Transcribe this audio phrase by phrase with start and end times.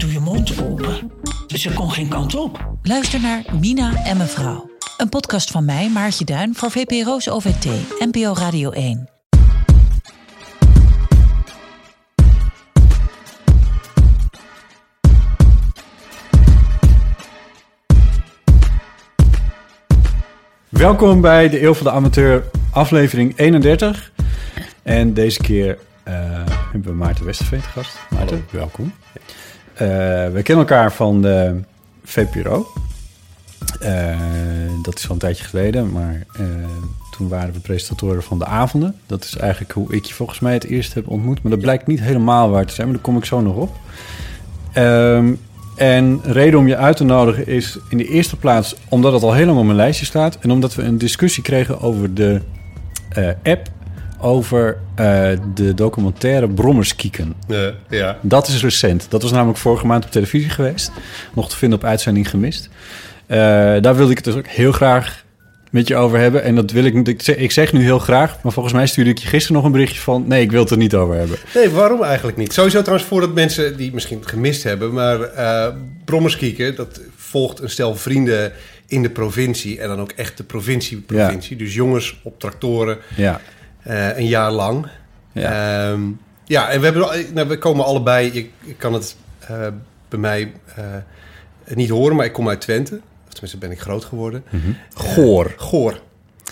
[0.00, 1.12] doe je mond open.
[1.46, 2.74] Ze kon geen kant op.
[2.82, 4.70] Luister naar Mina en mevrouw.
[4.96, 7.64] Een podcast van mij, Maartje Duin, voor VPRO's OVT,
[7.98, 9.08] NPO Radio 1.
[20.68, 24.12] Welkom bij de Eeuw van de Amateur, aflevering 31.
[24.82, 26.14] En deze keer eh,
[26.72, 27.98] hebben we Maarten Westerveen te gast.
[28.10, 28.92] Maarten, welkom.
[29.80, 29.86] Eh,
[30.32, 31.60] we kennen elkaar van de
[32.04, 32.66] VPRO.
[33.80, 34.16] Eh,
[34.82, 36.44] dat is al een tijdje geleden, maar eh,
[37.10, 38.94] toen waren we presentatoren van de avonden.
[39.06, 41.42] Dat is eigenlijk hoe ik je volgens mij het eerst heb ontmoet.
[41.42, 43.76] Maar dat blijkt niet helemaal waar te zijn, maar daar kom ik zo nog op.
[44.72, 45.32] Ehm,
[45.76, 49.34] en reden om je uit te nodigen is in de eerste plaats omdat het al
[49.34, 50.38] heel lang op mijn lijstje staat.
[50.40, 52.40] En omdat we een discussie kregen over de
[53.42, 53.68] app
[54.20, 57.34] over eh, de documentaire Brommerskieken.
[57.88, 58.18] ja.
[58.20, 59.06] Dat is recent.
[59.08, 60.90] Dat was namelijk vorige maand op televisie geweest.
[61.34, 62.68] Nog te vinden op uitzending gemist.
[63.26, 63.38] Eh,
[63.80, 65.24] daar wilde ik het dus ook heel graag
[65.70, 66.42] met je over hebben.
[66.42, 67.28] En dat wil ik niet.
[67.38, 70.00] ik zeg- nu heel graag, maar volgens mij stuurde ik je gisteren nog een berichtje
[70.00, 70.24] van...
[70.26, 71.36] nee, ik wil het er niet over hebben.
[71.54, 72.52] Nee, waarom eigenlijk niet?
[72.52, 74.92] Sowieso trouwens voordat mensen die het misschien gemist hebben...
[74.92, 75.66] maar eh
[76.04, 78.52] Brommerskieken, dat volgt een stel vrienden
[78.86, 79.80] in de provincie...
[79.80, 81.56] en dan ook echt de provincie-provincie.
[81.56, 83.40] Dus jongens op tractoren, Ja,
[83.82, 84.86] eh, een jaar lang.
[85.32, 85.90] ja.
[85.90, 86.00] Ehm,
[86.44, 88.26] ja, en we, hebben, nou, we komen allebei...
[88.26, 89.66] Ik, ik kan het eh,
[90.08, 90.84] bij mij eh,
[91.74, 93.00] niet horen, maar ik kom uit Twente.
[93.26, 94.44] Of tenminste ben ik groot geworden.
[94.94, 95.54] Goor.
[95.56, 96.00] Goor.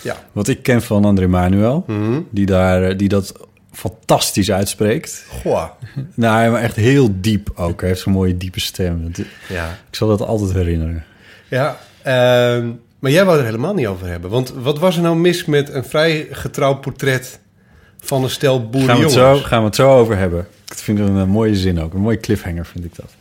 [0.03, 0.15] Ja.
[0.31, 1.85] Wat ik ken van André Manuel,
[2.29, 3.33] die, daar, die dat
[3.71, 5.25] fantastisch uitspreekt.
[5.29, 5.71] Goor.
[6.13, 7.79] Nou, maar echt heel diep ook.
[7.79, 9.11] Hij heeft zo'n mooie diepe stem.
[9.49, 9.69] Ja.
[9.89, 11.03] Ik zal dat altijd herinneren.
[11.47, 14.29] Ja, ehm, maar jij wou er helemaal niet over hebben.
[14.29, 17.39] Want wat was er nou mis met een vrij getrouw portret
[17.99, 19.13] van een stel Gaan we, het boerenjongens?
[19.13, 20.47] zo, gaan we het zo over hebben.
[20.67, 21.93] Ik vind het een mooie zin ook.
[21.93, 23.13] Een mooie cliffhanger vind ik dat.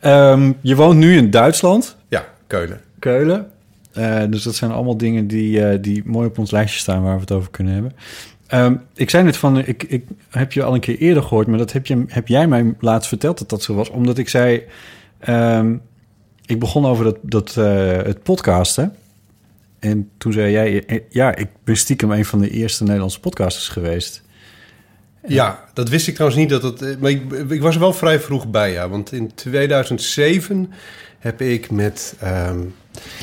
[0.00, 2.80] Ehm, je woont nu in Duitsland, Ja, Keulen.
[2.98, 3.50] Keulen.
[3.92, 7.14] Eh, dus dat zijn allemaal dingen die, eh, die mooi op ons lijstje staan waar
[7.14, 7.92] we het over kunnen hebben.
[8.46, 11.58] Ehm, ik zei net van, ik, ik heb je al een keer eerder gehoord, maar
[11.58, 13.90] dat heb, je, heb jij mij laatst verteld dat dat zo was.
[13.90, 14.62] Omdat ik zei,
[15.18, 15.74] ehm,
[16.46, 18.94] ik begon over dat, dat, eh, het podcasten.
[19.80, 23.68] En toen zei jij, eh, ja, ik ben stiekem een van de eerste Nederlandse podcasters
[23.68, 24.22] geweest.
[25.26, 26.50] Ja, dat wist ik trouwens niet.
[26.50, 28.88] Dat het, eh, maar ik, ik was er wel vrij vroeg bij, ja.
[28.88, 30.72] Want in 2007
[31.18, 32.14] heb ik met...
[32.20, 32.60] ehm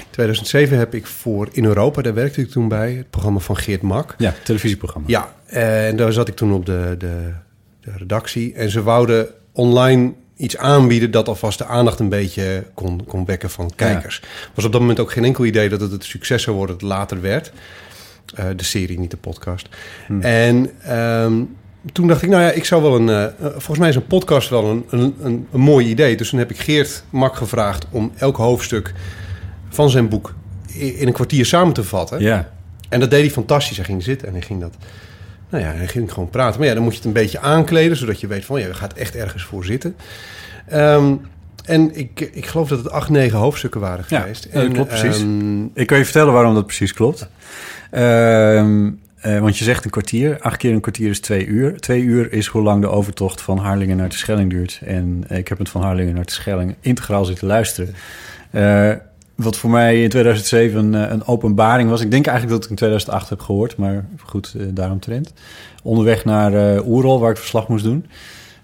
[0.10, 2.94] 2007 heb ik voor In Europa, daar werkte ik toen bij...
[2.94, 4.16] het programma van Geert Mak.
[4.18, 5.08] Ja, televisieprogramma.
[5.08, 7.34] Ja, en daar zat ik toen op de, de,
[7.80, 8.54] de redactie.
[8.54, 13.50] En ze wouden online iets aanbieden dat alvast de aandacht een beetje kon, kon wekken
[13.50, 14.22] van kijkers.
[14.54, 16.90] Was op dat moment ook geen enkel idee dat het het succes zou worden dat
[16.90, 17.52] later werd.
[18.36, 19.70] Eh, de serie, niet de podcast.
[20.22, 21.34] En ehm,
[21.94, 23.10] toen dacht ik, nou ja, ik zou wel een...
[23.10, 26.18] eh, eh, volgens mij is een podcast wel een, een, een, een mooi idee.
[26.18, 28.94] Dus toen heb ik Geert Mak gevraagd om elk hoofdstuk
[29.70, 30.34] van zijn boek
[30.74, 32.20] in een kwartier samen te vatten.
[32.20, 32.52] Ja,
[32.90, 33.78] En dat deed hij fantastisch.
[33.78, 34.76] Hij ging zitten en hij ging dat...
[35.50, 36.60] Nou ja, hij ging gewoon praten.
[36.60, 37.98] Maar ja, dan moet je het een beetje aankleden...
[37.98, 39.96] zodat je weet van, ja, je gaat echt ergens voor zitten.
[40.68, 41.16] Ehm,
[41.66, 44.44] en ik, ik geloof dat het acht, negen hoofdstukken waren geweest.
[44.44, 45.22] ja, dat en, klopt precies.
[45.22, 47.30] ehm, Ik kan je vertellen waarom dat precies klopt.
[47.92, 48.90] Ehm,
[49.22, 50.38] eh, want je zegt een kwartier.
[50.40, 51.80] Acht keer een kwartier is twee uur.
[51.80, 54.82] Twee uur is hoe lang de overtocht van Harlingen naar de Schelling duurt.
[54.86, 57.96] En ik heb het van Harlingen naar de Schelling integraal zitten luisteren.
[58.52, 58.92] Eh,
[59.38, 62.02] wat voor mij in 2007 een, eh, een openbaring was.
[62.02, 63.78] Ik denk eigenlijk dat ik in 2008 heb gehoord.
[63.78, 65.34] Maar goed, eh, daaromtrent.
[65.84, 68.06] Onderweg naar eh Oerol, waar ik verslag moest doen.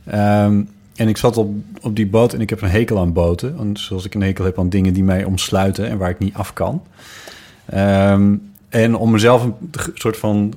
[0.05, 0.61] Ehm,
[0.95, 3.77] en ik zat op, op die boot en ik heb een hekel aan boten.
[3.77, 6.53] Zoals ik een hekel heb aan dingen die mij omsluiten en waar ik niet af
[6.53, 6.83] kan.
[7.65, 8.35] Ehm,
[8.69, 9.55] en om mezelf een
[9.93, 10.53] soort van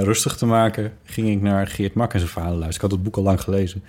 [0.00, 2.84] rustig te maken, ging ik naar Geert Mak en zijn verhalen luisteren.
[2.84, 3.82] Ik had het boek al lang gelezen.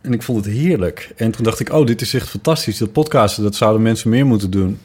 [0.00, 1.12] En ik vond het heerlijk.
[1.16, 2.78] En toen dacht ik, oh, dit is echt fantastisch.
[2.78, 4.78] Dat podcasten, dat zouden mensen meer moeten doen.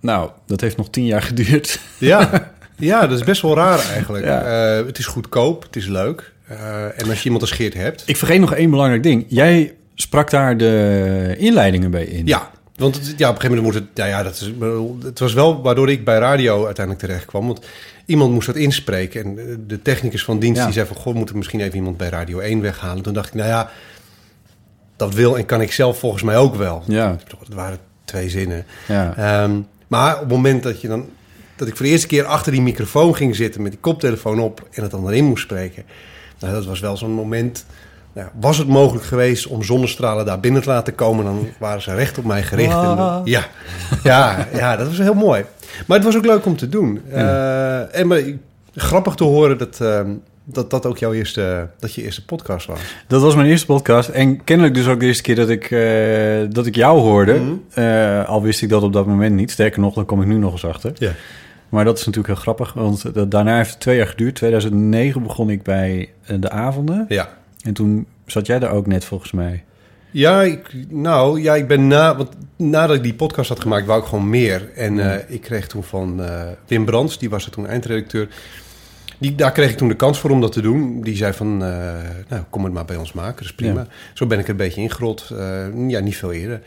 [0.00, 1.80] Nou, dat heeft nog tien jaar geduurd.
[1.98, 4.24] ja, ja, dat is best wel raar eigenlijk.
[4.24, 4.42] Ja.
[4.42, 6.32] Eh, het is goedkoop, het is leuk.
[6.46, 8.02] Eh, en als je iemand als Geert hebt...
[8.06, 9.24] Ik vergeet nog één belangrijk ding.
[9.28, 12.26] Jij sprak daar de inleidingen bij in.
[12.26, 13.84] Ja, want het, ja, op een gegeven moment moet het...
[13.94, 14.52] Ja, ja, dat is,
[15.04, 17.46] het was wel waardoor ik bij radio uiteindelijk terecht kwam.
[17.46, 17.66] Want
[18.06, 19.24] iemand moest dat inspreken.
[19.24, 20.64] En de technicus van dienst Ja.
[20.64, 20.96] die zei van...
[20.96, 23.02] Goh, moeten misschien even iemand bij Radio 1 weghalen.
[23.02, 23.70] Toen dacht ik, nou ja...
[25.02, 26.82] dat wil en kan ik zelf volgens mij ook wel.
[26.86, 27.16] Ja.
[27.38, 28.64] Het waren twee zinnen.
[28.88, 29.14] Ja.
[29.16, 31.06] Ehm, maar op het moment dat je dan
[31.56, 34.68] dat ik voor de eerste keer achter die microfoon ging zitten met die koptelefoon op
[34.70, 35.84] en het dan erin moest spreken.
[36.38, 37.64] Nou, dat was wel zo'n moment.
[38.12, 41.94] Nou, was het mogelijk geweest om zonnestralen daar binnen te laten komen, dan waren ze
[41.94, 42.72] recht op mij gericht.
[42.72, 43.44] En, ja,
[44.02, 45.44] ja, ja, dat was heel mooi.
[45.86, 47.02] Maar het was ook leuk om te doen.
[47.10, 48.22] Eh, en maar,
[48.74, 50.10] grappig te horen dat, ehm,
[50.44, 52.80] dat dat ook jouw eerste, dat je eerste podcast was.
[53.06, 54.08] Dat was mijn eerste podcast.
[54.08, 57.34] En kennelijk dus ook de eerste keer dat ik, eh, dat ik jou hoorde.
[57.34, 57.52] Mhm.
[57.74, 59.50] Eh, al wist ik dat op dat moment niet.
[59.50, 60.92] Sterker nog, dan kom ik nu nog eens achter.
[60.94, 61.12] Ja.
[61.68, 62.72] Maar dat is natuurlijk heel grappig.
[62.72, 64.34] Want dat- daarna heeft het twee jaar geduurd.
[64.34, 67.04] 2009 begon ik bij eh, de avonden.
[67.08, 67.28] Ja.
[67.62, 69.64] En toen zat jij daar ook net volgens mij.
[70.10, 74.00] Ja, ik, nou, ja, ik ben na, want nadat ik die podcast had gemaakt, wou
[74.00, 74.70] ik gewoon meer.
[74.74, 76.20] En eh, ik kreeg toen van
[76.66, 78.28] Wim Brands, die was er toen eindredacteur.
[79.22, 81.02] Die, daar kreeg ik toen de kans voor om dat te doen.
[81.02, 81.68] Die zei van, eh,
[82.28, 83.80] nou, kom het maar bij ons maken, dat is prima.
[83.80, 83.86] Ja.
[84.14, 85.30] Zo ben ik er een beetje ingerold.
[85.38, 86.60] Eh, ja, niet veel eerder.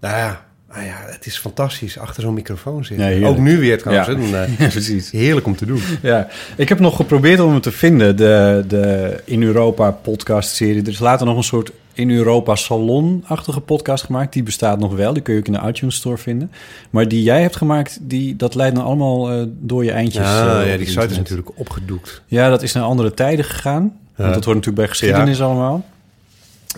[0.00, 3.18] Nou ja, nou ja, het is fantastisch achter zo'n microfoon zitten.
[3.18, 3.28] Ja.
[3.28, 4.08] Ook nu weer trouwens.
[4.08, 4.14] Ja.
[4.14, 5.10] hè, dan, Ja, precies.
[5.10, 5.80] Heerlijk om te doen.
[6.02, 8.16] Ja, ik heb nog geprobeerd om hem te vinden.
[8.16, 10.82] De, de In Europa podcast serie.
[10.82, 14.32] Er is later nog een soort In Europa salon-achtige podcast gemaakt.
[14.32, 15.12] Die bestaat nog wel.
[15.12, 16.50] Die kun je ook in de iTunes Store vinden.
[16.90, 20.24] Maar die jij hebt gemaakt, die, dat leidt nou allemaal eh, door je eindjes.
[20.24, 22.22] eh, Ja, op ja, die site is natuurlijk opgedoekt.
[22.26, 23.82] Ja, dat is naar andere tijden gegaan.
[23.82, 25.84] Want dat hoort natuurlijk bij geschiedenis allemaal.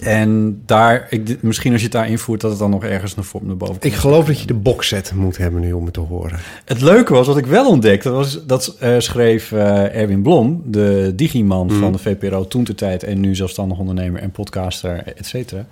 [0.01, 3.25] En daar, ik, misschien als je het daar invoert, dat het dan nog ergens naar,
[3.43, 3.85] naar boven komt.
[3.85, 6.39] Ik geloof dat je de boxset moet hebben nu om het te horen.
[6.65, 11.13] Het leuke was, wat ik wel ontdekte, was dat eh, schreef eh, Erwin Blom, de
[11.17, 11.79] digiman Mhm.
[11.79, 15.67] van de VPRO toen ter tijd en nu zelfstandig ondernemer en podcaster, et cetera.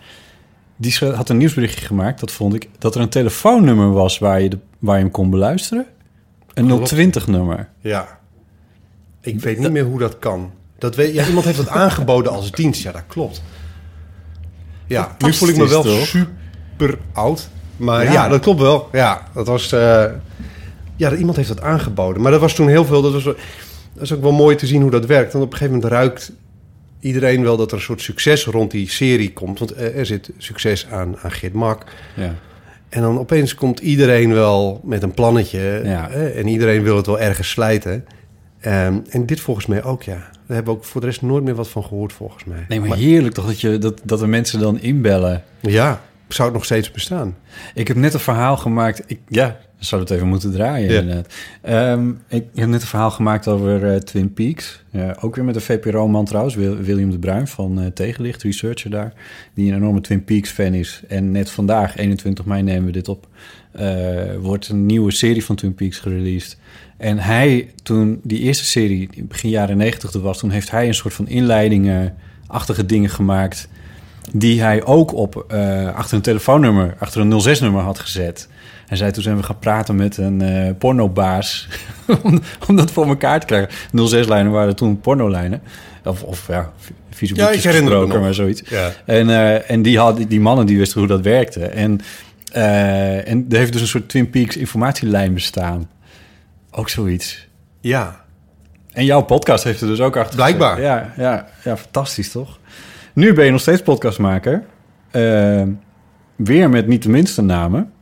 [0.76, 4.48] Die had een nieuwsberichtje gemaakt, dat vond ik, dat er een telefoonnummer was waar je,
[4.48, 5.86] de, waar je hem kon beluisteren.
[6.54, 6.94] Een Klopt.
[6.94, 7.68] 020-nummer.
[7.80, 8.18] Ja.
[9.20, 10.50] Ik weet niet meer hoe dat kan.
[10.78, 12.82] Dat weet, ja, iemand heeft dat aangeboden als dienst.
[12.82, 13.42] Ja, dat klopt.
[14.86, 16.06] Ja, nu voel ik me wel toch?
[16.06, 17.48] super oud.
[17.76, 18.12] Maar Ja.
[18.12, 18.28] ja.
[18.28, 18.88] dat klopt wel.
[18.92, 19.72] Ja, dat was...
[19.72, 20.04] eh,
[20.96, 22.22] ja, iemand heeft dat aangeboden.
[22.22, 23.02] Maar dat was toen heel veel...
[23.02, 23.34] Dat, was, dat
[24.02, 25.32] is ook wel mooi te zien hoe dat werkt.
[25.32, 26.32] Want op een gegeven moment ruikt
[27.00, 29.58] iedereen wel dat er een soort succes rond die serie komt.
[29.58, 31.84] Want er zit succes aan, aan Geert Mak.
[32.14, 32.34] Ja.
[32.88, 35.80] En dan opeens komt iedereen wel met een plannetje.
[35.84, 36.10] Ja.
[36.10, 38.04] en iedereen wil het wel ergens slijten.
[38.60, 40.14] Ehm, en dit volgens mij ook, ja.
[40.14, 42.64] Daar hebben we ook voor de rest nooit meer wat van gehoord, volgens mij.
[42.68, 45.42] Nee, maar heerlijk toch dat, je, dat, dat er mensen dan inbellen.
[45.60, 47.36] Ja, zou het nog steeds bestaan?
[47.74, 49.02] Ik heb net een verhaal gemaakt.
[49.06, 51.00] Ik, ja, zou het even moeten draaien Ja.
[51.00, 51.34] inderdaad.
[51.62, 54.84] Ehm, ik heb net een verhaal gemaakt over eh, Twin Peaks.
[55.20, 59.12] Ook weer met een VPRO-man trouwens, Wil- William de Bruin van eh, Tegenlicht, researcher daar.
[59.54, 61.02] Die een enorme Twin Peaks-fan is.
[61.08, 63.26] En net vandaag, 21 mei nemen we dit op,
[63.72, 63.86] eh,
[64.40, 66.58] wordt een nieuwe serie van Twin Peaks gereleased.
[66.96, 70.38] En hij, toen die eerste serie, die begin jaren 90 er was...
[70.38, 73.68] toen heeft hij een soort van inleidingen-achtige dingen gemaakt
[74.32, 75.52] die hij ook op,
[75.94, 78.48] achter een telefoonnummer, achter een 06-nummer had gezet.
[78.86, 81.68] Hij zei, toen zijn we gaan praten met een eh, pornobaas
[82.22, 83.68] om, om dat voor elkaar te krijgen.
[84.24, 85.62] 06-lijnen waren toen pornolijnen.
[86.04, 86.72] Of, of ja,
[87.18, 88.62] Ja, ik herinner me maar zoiets.
[88.68, 88.92] Ja.
[89.04, 91.64] En, eh, en die, had, die mannen die wisten hoe dat werkte.
[91.64, 92.00] En,
[92.52, 95.90] eh, en er heeft dus een soort Twin Peaks informatielijn bestaan.
[96.70, 97.48] Ook zoiets.
[97.80, 98.24] Ja.
[98.92, 100.80] En jouw podcast heeft er dus ook achter Blijkbaar.
[100.80, 102.58] Ja, ja, ja, fantastisch toch?
[103.12, 104.64] Nu ben je nog steeds podcastmaker.
[106.36, 107.92] Weer met niet de minste namen.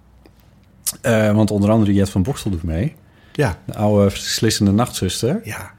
[1.00, 2.94] Eh, want onder andere Jet van Bokstel doet mee.
[3.32, 3.58] Ja.
[3.64, 5.40] De oude verslissende nachtzuster.
[5.44, 5.72] Ja.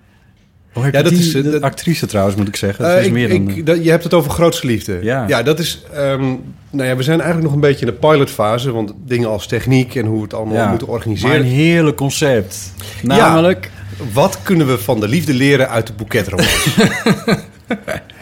[0.74, 2.84] Heb Ja, dat die, is, eh, de actrice trouwens, moet ik zeggen.
[2.84, 3.50] Dat Eh, is ik- meer dan...
[3.50, 5.00] ik- dat- je hebt het over grootste liefde.
[5.01, 5.25] Ja.
[5.28, 5.84] ja dat is.
[5.94, 6.22] ehm,
[6.70, 8.72] nou ja, we zijn eigenlijk nog een beetje in de pilotfase.
[8.72, 11.36] Want dingen als techniek en hoe we het allemaal ja, moeten maar organiseren.
[11.40, 12.74] een heerlijk concept.
[13.04, 13.72] Namelijk...
[14.13, 16.68] Wat kunnen we van de liefde leren uit de boeketromans?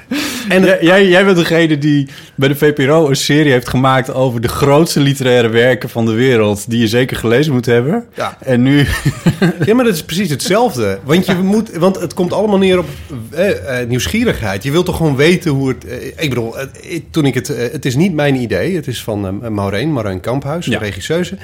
[0.50, 4.42] En jij, jij, jij bent degene die bij de VPRO een serie heeft gemaakt over
[4.42, 8.06] de grootste literaire werken van de wereld, die je zeker gelezen moet hebben.
[8.16, 8.38] Ja.
[8.42, 8.86] En nu,
[9.66, 11.00] Ja, maar dat is precies hetzelfde.
[11.04, 12.88] Want, je moet, want het komt allemaal neer op
[13.32, 14.64] eh, eh, nieuwsgierigheid.
[14.64, 15.86] Je wilt toch gewoon weten hoe het...
[15.86, 16.68] eh, ik bedoel, eh,
[17.12, 17.48] toen ik het...
[17.48, 18.76] het is niet mijn idee.
[18.76, 20.72] Het is van Maureen, Maureen Kamphuis, Ja.
[20.80, 21.38] de regisseuse.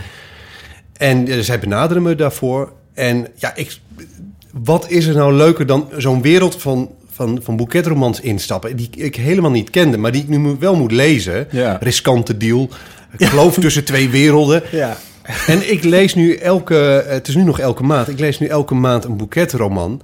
[0.98, 2.72] En zij benaderen me daarvoor.
[2.94, 3.78] En ja, ik,
[4.54, 8.76] wat is er nou leuker dan zo'n wereld van, van, van boeketromans instappen...
[8.76, 11.48] die ik helemaal niet kende, maar die ik nu wel moet lezen.
[11.52, 11.78] Ja.
[11.82, 12.70] Riskante deal.
[13.18, 14.64] Geloof tussen twee werelden.
[14.72, 14.98] ja.
[15.48, 18.74] En ik lees nu elke, het is nu nog elke maand, ik lees nu elke
[18.74, 20.02] maand een boeketroman.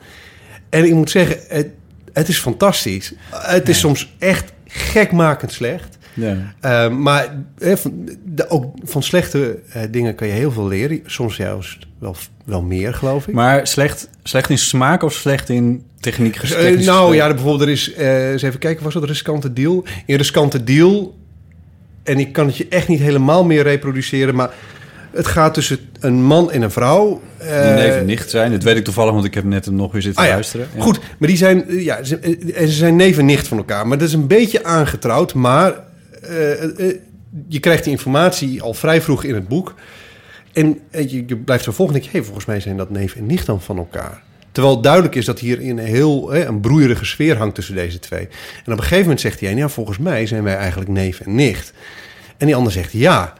[0.69, 1.67] En ik moet zeggen, het,
[2.13, 3.13] het is fantastisch.
[3.29, 5.98] Het is soms echt gekmakend slecht.
[6.15, 6.53] Ja.
[6.60, 11.00] Eh, maar van, de, ook van slechte eh, dingen kan je heel veel leren.
[11.05, 13.34] Soms juist wel, wel meer, geloof ik.
[13.34, 16.38] Maar slecht, slecht in smaak of slecht in techniek?
[16.38, 19.84] Eh, nou ja, bijvoorbeeld er is, eh eens even kijken, was dat een riskante deal?
[20.05, 21.15] In riskante deal
[22.03, 24.50] en ik kan het je echt niet helemaal meer reproduceren, maar
[25.12, 27.22] het gaat tussen een man en een vrouw.
[27.38, 28.51] Die neef en nicht zijn.
[28.51, 30.67] Dat weet ik toevallig, want ik heb net nog weer zitten Ah luisteren.
[30.75, 30.81] Ja.
[30.81, 31.00] goed.
[31.17, 32.19] Maar die zijn, ja, ze,
[32.55, 33.88] en ze zijn neef en nicht van elkaar.
[33.88, 35.34] Maar dat is een beetje aangetrouwd.
[35.34, 35.74] Maar
[37.48, 39.74] je krijgt die informatie al vrij vroeg in het boek.
[40.53, 42.17] En eh, je, je blijft zo volgen en denk je...
[42.17, 44.24] Hey, volgens mij zijn dat neef en nicht dan van elkaar.
[44.51, 48.00] Terwijl duidelijk is dat hier in een heel hè, een broeierige sfeer hangt tussen deze
[48.00, 48.27] twee.
[48.65, 49.58] En op een gegeven moment zegt die een...
[49.58, 51.74] Ja, volgens mij zijn wij eigenlijk neef en nicht.
[52.38, 53.34] En die ander zegt ja.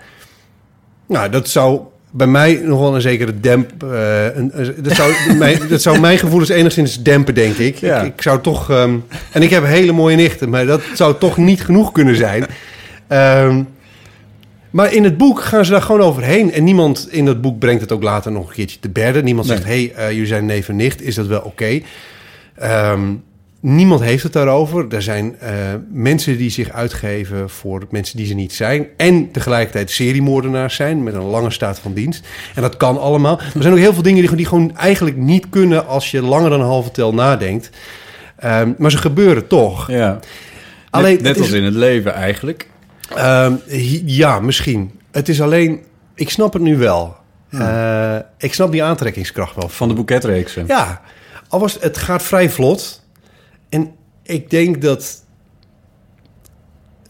[1.08, 3.84] Nou, dat zou bij mij nog wel een zekere demp...
[3.84, 7.78] eh, een, dat, zou, mij, dat zou mijn gevoelens enigszins dempen, denk ik.
[7.78, 8.02] Ja.
[8.02, 8.14] ik.
[8.14, 8.70] Ik zou toch...
[8.70, 8.98] ehm,
[9.32, 12.46] en ik heb hele mooie nichten, maar dat zou toch niet genoeg kunnen zijn.
[13.08, 13.64] Ehm,
[14.70, 16.52] maar in het boek gaan ze daar gewoon overheen.
[16.52, 19.24] En niemand in dat boek brengt het ook later nog een keertje te berden.
[19.24, 19.58] Niemand Nee.
[19.58, 21.02] zegt, hé, hey, eh, jullie zijn neef en nicht.
[21.02, 21.80] Is dat wel oké?
[22.56, 23.02] Ehm,
[23.60, 24.86] niemand heeft het daarover.
[24.90, 25.52] Er zijn eh,
[25.92, 28.88] mensen die zich uitgeven voor mensen die ze niet zijn.
[28.98, 32.28] En tegelijkertijd seriemoordenaars zijn met een lange staat van dienst.
[32.56, 33.40] En dat kan allemaal.
[33.40, 35.88] Er zijn ook heel veel dingen die, die gewoon eigenlijk niet kunnen...
[35.88, 37.70] als je langer dan een halve tel nadenkt.
[38.38, 39.92] Ehm, maar ze gebeuren toch.
[39.92, 40.12] Ja.
[40.14, 40.26] Net,
[40.90, 42.68] Alleen, net als is- in het leven eigenlijk.
[43.10, 43.56] Ehm,
[44.06, 45.00] ja, misschien.
[45.12, 45.84] Het is alleen...
[46.14, 47.16] Ik snap het nu wel.
[47.50, 49.70] Eh, ik snap die aantrekkingskracht wel.
[49.70, 50.68] Van de boeketreeksen.
[50.68, 51.02] Ja,
[51.48, 53.04] al was het gaat vrij vlot.
[53.70, 55.24] En ik denk dat...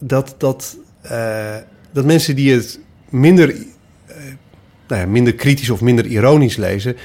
[0.00, 1.56] Dat, dat, eh,
[1.92, 3.50] dat mensen die het minder,
[4.06, 4.16] eh,
[4.88, 6.96] nou ja, minder kritisch of minder ironisch lezen...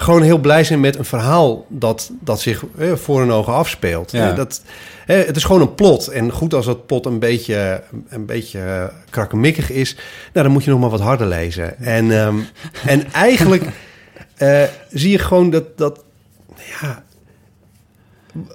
[0.00, 4.10] gewoon heel blij zijn met een verhaal dat, dat zich eh, voor hun ogen afspeelt.
[4.10, 4.30] Ja.
[4.30, 4.62] Eh, dat,
[5.06, 6.08] eh, het is gewoon een plot.
[6.08, 9.94] En goed als dat plot een beetje, een beetje krakkemikkig is...
[10.32, 11.78] Nou, dan moet je nog maar wat harder lezen.
[11.78, 12.36] En, ehm,
[12.94, 13.64] en eigenlijk
[14.36, 15.78] eh, zie je gewoon dat...
[15.78, 16.04] dat
[16.80, 17.04] ja,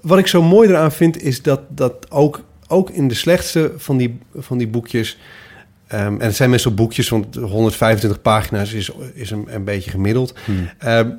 [0.01, 3.97] wat ik zo mooi eraan vind is dat, dat ook, ook in de slechtste van
[3.97, 5.17] die, van die boekjes...
[5.87, 10.33] ehm, en het zijn meestal boekjes, want 125 pagina's is, is een, een beetje gemiddeld.
[10.77, 11.09] Ehm,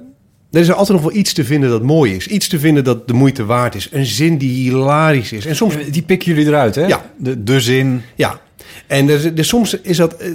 [0.55, 2.27] er is er altijd nog wel iets te vinden dat mooi is.
[2.27, 3.89] Iets te vinden dat de moeite waard is.
[3.93, 5.47] Een zin die hilarisch is.
[5.47, 6.87] En soms Die pikken jullie eruit, hè?
[6.87, 7.11] Ja.
[7.19, 8.03] De, de zin.
[8.15, 8.41] ja,
[8.87, 10.31] en er, er- soms is, dat, eh,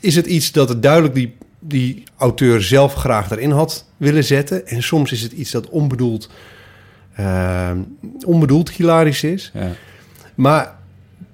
[0.00, 4.66] is het iets dat het duidelijk die, die auteur zelf graag erin had willen zetten.
[4.66, 6.30] En soms is het iets dat onbedoeld,
[7.14, 7.70] eh,
[8.26, 9.50] onbedoeld hilarisch is.
[9.54, 9.70] Ja.
[10.34, 10.77] Maar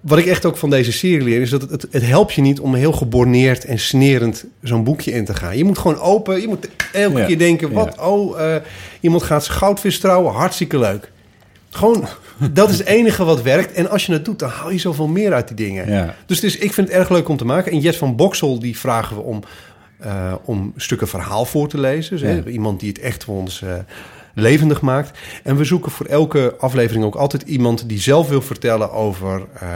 [0.05, 1.41] wat ik echt ook van deze serie leer...
[1.41, 5.13] is dat het, het, het helpt je niet om heel geborneerd en snerend zo'n boekje
[5.13, 5.57] in te gaan.
[5.57, 7.27] Je moet gewoon open, je moet elke Ja.
[7.27, 7.69] keer denken...
[7.69, 7.75] Ja.
[7.75, 8.63] wat, oh, eh,
[9.01, 11.13] iemand gaat zijn goudvis trouwen, hartstikke leuk.
[11.71, 12.07] Gewoon,
[12.53, 13.73] dat is het enige wat werkt.
[13.73, 15.91] En als je het doet, dan haal je zoveel meer uit die dingen.
[15.91, 16.15] Ja.
[16.27, 17.73] Dus het is, ik vind het erg leuk om te maken.
[17.73, 19.43] En Jet van Boksel, die vragen we om,
[19.99, 22.11] eh, om stukken verhaal voor te lezen.
[22.17, 23.73] Dus, hè, iemand die het echt voor ons eh,
[24.35, 25.19] levendig maakt.
[25.43, 29.43] En we zoeken voor elke aflevering ook altijd iemand die zelf wil vertellen over...
[29.61, 29.69] eh,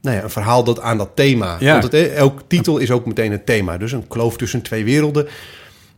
[0.00, 1.56] nou ja, een verhaal dat aan dat thema.
[1.60, 1.70] Ja.
[1.72, 3.76] Want het, eh, elk titel is ook meteen een thema.
[3.78, 5.28] Dus een kloof tussen twee werelden.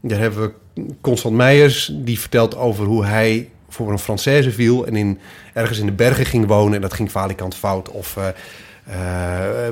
[0.00, 0.40] Daar hebben
[0.74, 5.18] we Constant Meijers, die vertelt over hoe hij voor een Française viel en in,
[5.54, 7.88] ergens in de bergen ging wonen en dat ging valikant fout.
[7.90, 8.26] Of eh,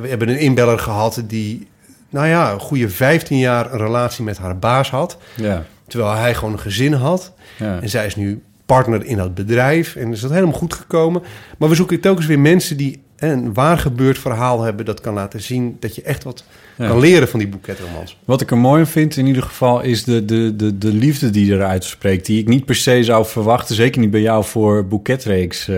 [0.00, 1.68] we hebben een inbeller gehad die,
[2.10, 5.64] nou ja, een goede 15 jaar een relatie met haar baas had, Ja.
[5.86, 7.32] Terwijl hij gewoon een gezin had.
[7.58, 7.80] Ja.
[7.82, 11.22] En zij is nu partner in dat bedrijf en is dat helemaal goed gekomen.
[11.58, 15.40] Maar we zoeken telkens weer mensen die een waar gebeurd verhaal hebben dat kan laten
[15.42, 16.44] zien dat je echt wat
[16.76, 16.88] Ja.
[16.88, 18.18] kan leren van die boeketromans.
[18.24, 21.52] Wat ik er mooi vind in ieder geval is de, de, de, de liefde die
[21.52, 22.26] eruit spreekt.
[22.26, 23.74] Die ik niet per se zou verwachten.
[23.74, 25.76] Zeker niet bij jou voor boeketreeks, eh,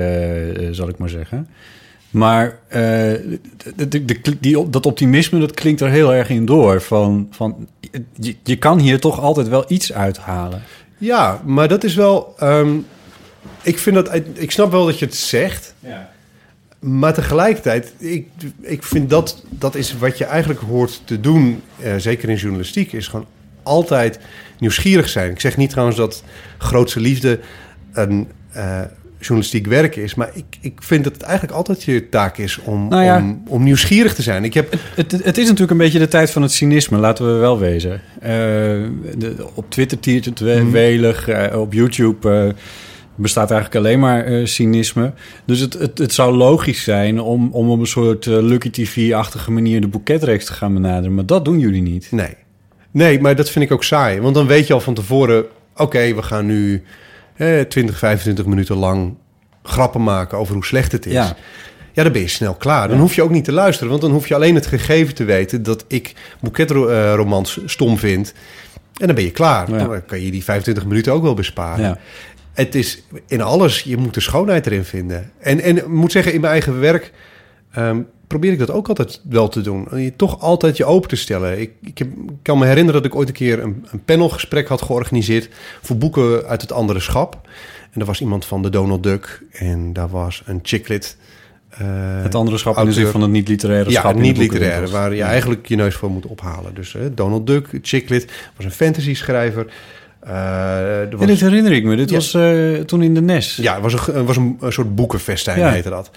[0.70, 1.48] zal ik maar zeggen.
[2.16, 2.80] Maar eh,
[3.76, 6.80] de, de, de- die, dat optimisme, dat klinkt er heel erg in door.
[6.82, 7.68] Van, van,
[8.20, 10.62] je, je kan hier toch altijd wel iets uithalen.
[10.98, 12.34] Ja, maar dat is wel.
[12.38, 12.76] ehm,
[13.62, 14.20] ik vind dat.
[14.32, 15.74] Ik snap wel dat je het zegt.
[15.80, 16.10] Ja.
[16.80, 18.28] Maar tegelijkertijd, ik,
[18.60, 22.92] ik vind dat dat is wat je eigenlijk hoort te doen, eh, zeker in journalistiek,
[22.92, 23.26] is gewoon
[23.62, 24.18] altijd
[24.58, 25.30] nieuwsgierig zijn.
[25.30, 26.22] Ik zeg niet trouwens dat
[26.58, 27.40] grootste liefde
[27.92, 28.80] een eh,
[29.26, 32.88] journalistiek werk is, maar ik, ik vind dat het eigenlijk altijd je taak is om,
[32.88, 33.16] Nou ja.
[33.18, 34.44] om, om nieuwsgierig te zijn.
[34.44, 37.32] Ik heb, Het, het is natuurlijk een beetje de tijd van het cynisme, laten we
[37.32, 38.00] wel wezen.
[38.20, 38.30] Eh,
[39.18, 40.70] de, op Twitter tiert het Mhm.
[40.70, 42.52] welig, eh, op YouTube eh,
[43.14, 45.12] bestaat eigenlijk alleen maar cynisme.
[45.44, 49.80] Dus het, het, het zou logisch zijn om, om op een soort Lucky TV-achtige manier
[49.80, 51.14] de boeketreeks te gaan benaderen.
[51.14, 52.08] Maar dat doen jullie niet.
[52.10, 52.34] Nee.
[52.90, 54.20] Nee, maar dat vind ik ook saai.
[54.20, 55.44] Want dan weet je al van tevoren...
[55.76, 56.82] oké, we gaan nu
[57.36, 59.14] eh, 20, 25 minuten lang
[59.62, 61.12] grappen maken over hoe slecht het is.
[61.12, 61.36] Ja.
[61.92, 62.88] Ja, dan ben je snel klaar.
[62.88, 63.90] Dan hoef je ook niet te luisteren.
[63.90, 65.62] Want dan hoef je alleen het gegeven te weten...
[65.62, 68.34] dat ik boeketromans stom vind.
[68.96, 69.70] En dan ben je klaar.
[69.70, 69.78] Ja.
[69.78, 71.84] Dan kan je die 25 minuten ook wel besparen.
[71.84, 71.98] Ja.
[72.52, 75.30] Het is in alles, je moet de schoonheid erin vinden.
[75.38, 77.12] En, en ik moet zeggen, in mijn eigen werk...
[77.72, 79.88] ehm, probeer ik dat ook altijd wel te doen.
[79.94, 81.60] Je toch altijd je open te stellen.
[81.60, 84.68] Ik, ik, heb, ik kan me herinneren dat ik ooit een keer een, een panelgesprek
[84.68, 85.48] had georganiseerd
[85.82, 87.48] voor boeken uit het andere schap.
[87.90, 91.16] En er was iemand van de Donald Duck en daar was een chicklit.
[91.68, 91.78] eh,
[92.22, 94.10] Het andere schap in de zin van het niet-literaire Ja, schap.
[94.12, 96.74] in de niet boeken- literaire, waar je eigenlijk je neus voor moet ophalen.
[96.74, 99.66] Dus eh, Donald Duck, chicklit, was een fantasy-schrijver.
[100.26, 101.96] Ja, was, dit herinner ik me.
[101.96, 102.16] Dit Ja.
[102.16, 102.30] was
[102.86, 103.56] toen in de NES.
[103.56, 105.70] ja, het was, een, was een, een soort boekenfestijn, Ja.
[105.70, 106.10] heette dat.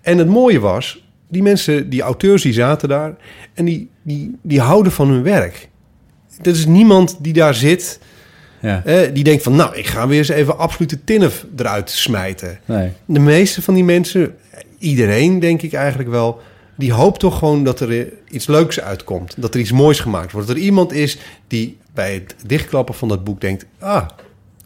[0.00, 3.14] En het mooie was, die mensen, die auteurs, die zaten daar...
[3.54, 5.68] en die, die, die houden van hun werk.
[6.42, 8.00] Er is niemand die daar zit...
[8.60, 8.84] Ja.
[8.84, 12.60] eh, die denkt van, nou, ik ga weer eens even absolute tinnef eruit smijten.
[12.64, 12.92] Nee.
[13.04, 14.34] De meeste van die mensen,
[14.78, 16.40] iedereen denk ik eigenlijk wel...
[16.76, 19.34] die hoopt toch gewoon dat er iets leuks uitkomt.
[19.38, 20.46] Dat er iets moois gemaakt wordt.
[20.46, 23.66] Dat er iemand is die bij het dichtklappen van dat boek denkt...
[23.78, 24.08] ah,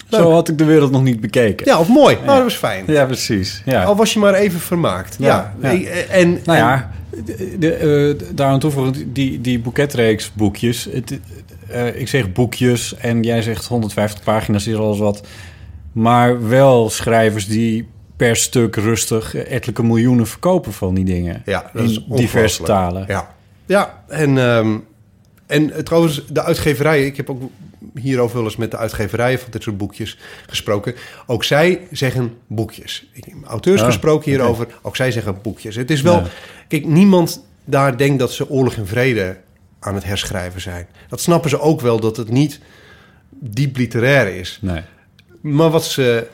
[0.08, 0.20] leuk.
[0.20, 1.66] Zo had ik de wereld nog niet bekeken.
[1.66, 2.14] ja, of mooi.
[2.14, 2.84] Nou, dat was fijn.
[2.86, 3.62] Ja, precies.
[3.64, 3.84] Ja.
[3.84, 5.16] Al was je maar even vermaakt.
[5.18, 5.54] Ja.
[5.62, 5.88] Ja, ja.
[5.88, 6.90] En, Nou ja,
[7.24, 10.88] de, de, eh, daaraan toevoegend, die, die boeketreeks boekjes.
[10.92, 11.18] Het,
[11.68, 15.26] eh, ik zeg boekjes en jij zegt 150 pagina's, is alles wat.
[15.92, 21.42] Maar wel schrijvers die per stuk rustig ettelijke miljoenen verkopen van die dingen.
[21.44, 22.66] Ja, dat in is diverse ongelooflijk.
[22.66, 23.04] talen.
[23.08, 23.34] Ja,
[23.66, 24.76] ja en, ehm,
[25.46, 27.06] en trouwens, de uitgeverijen...
[27.06, 27.42] Ik heb ook
[28.00, 30.94] hierover wel eens met de uitgeverijen van dit soort boekjes gesproken.
[31.26, 33.10] Ook zij zeggen boekjes.
[33.12, 34.66] Ik heb auteurs Ah, gesproken hierover.
[34.82, 35.76] Ook zij zeggen boekjes.
[35.76, 36.14] Het is wel...
[36.16, 36.26] Ja.
[36.68, 39.36] Kijk, niemand daar denkt dat ze oorlog en vrede
[39.78, 40.86] aan het herschrijven zijn.
[41.08, 42.60] Dat snappen ze ook wel, dat het niet
[43.30, 44.58] diep literair is.
[44.60, 44.82] Nee.
[45.40, 46.26] Maar wat ze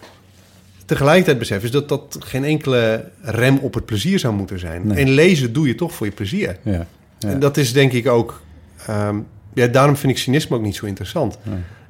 [0.84, 1.66] tegelijkertijd beseffen...
[1.66, 4.86] is dat dat geen enkele rem op het plezier zou moeten zijn.
[4.86, 5.04] Nee.
[5.04, 6.58] En lezen doe je toch voor je plezier.
[6.62, 6.86] Ja.
[7.18, 7.28] Ja.
[7.28, 8.40] En dat is denk ik ook...
[8.86, 9.18] ehm,
[9.54, 11.38] ja, daarom vind ik cynisme ook niet zo interessant.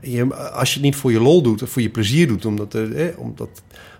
[0.00, 2.44] Je, als je het niet voor je lol doet of voor je plezier doet...
[2.46, 3.48] omdat er, eh, omdat,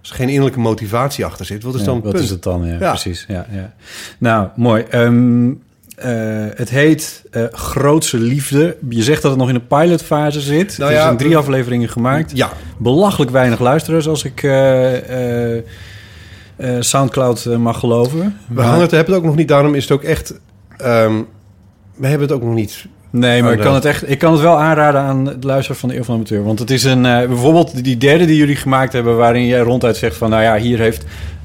[0.00, 1.62] als er geen innerlijke motivatie achter zit...
[1.62, 2.24] wat is Ja, dan het wat punt?
[2.24, 2.66] is het dan?
[2.66, 2.88] Ja, Ja.
[2.90, 3.24] precies.
[3.28, 3.74] Ja, ja.
[4.18, 4.82] Nou, mooi.
[4.82, 5.50] Ehm,
[5.96, 8.76] eh, het heet eh Grootse Liefde.
[8.88, 10.78] Je zegt dat het nog in de pilotfase zit.
[10.78, 12.30] Nou er ja, zijn drie we- afleveringen gemaakt.
[12.36, 15.62] Ja, Belachelijk weinig luisteraars, als ik eh, eh,
[16.56, 18.36] eh, Soundcloud eh, mag geloven.
[18.48, 19.48] we hangen het, hebben het ook nog niet.
[19.48, 20.34] Daarom is het ook echt...
[20.76, 21.22] ehm,
[21.96, 22.86] we hebben het ook nog niet...
[23.12, 25.80] Nee, maar Oh, ik kan, het echt, ik kan het wel aanraden aan het luisteren
[25.80, 26.44] van de Eeuw van de Amateur.
[26.44, 27.06] Want het is een...
[27.06, 29.16] eh, bijvoorbeeld die derde die jullie gemaakt hebben...
[29.16, 30.30] waarin jij ronduit zegt van...
[30.30, 31.04] nou ja, hier heeft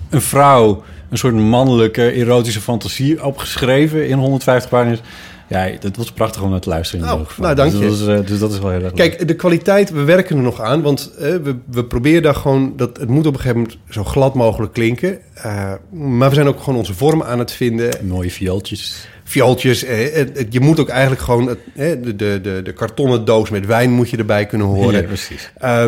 [0.09, 0.83] een vrouw...
[1.09, 4.07] een soort mannelijke erotische fantasie opgeschreven...
[4.07, 5.01] in 150 pagina's.
[5.49, 7.43] Ja, dat was prachtig om naar te luisteren in Nou, geval.
[7.43, 7.87] nou, dank dus je.
[7.87, 9.09] Dat is, eh, dus dat is wel heel erg leuk.
[9.09, 10.81] Kijk, de kwaliteit, we werken er nog aan.
[10.81, 12.73] Want eh, we, we proberen daar gewoon...
[12.75, 15.17] Dat, het moet op een gegeven moment zo glad mogelijk klinken.
[15.33, 17.89] Eh, maar we zijn ook gewoon onze vorm aan het vinden.
[18.07, 19.07] Mooie viooltjes.
[19.27, 19.83] Viooltjes.
[19.83, 21.47] eh, je moet ook eigenlijk gewoon...
[21.47, 25.01] Het, eh, de, de, de, kartonnen doos met wijn moet je erbij kunnen horen.
[25.01, 25.51] Ja, precies.
[25.57, 25.85] Eh,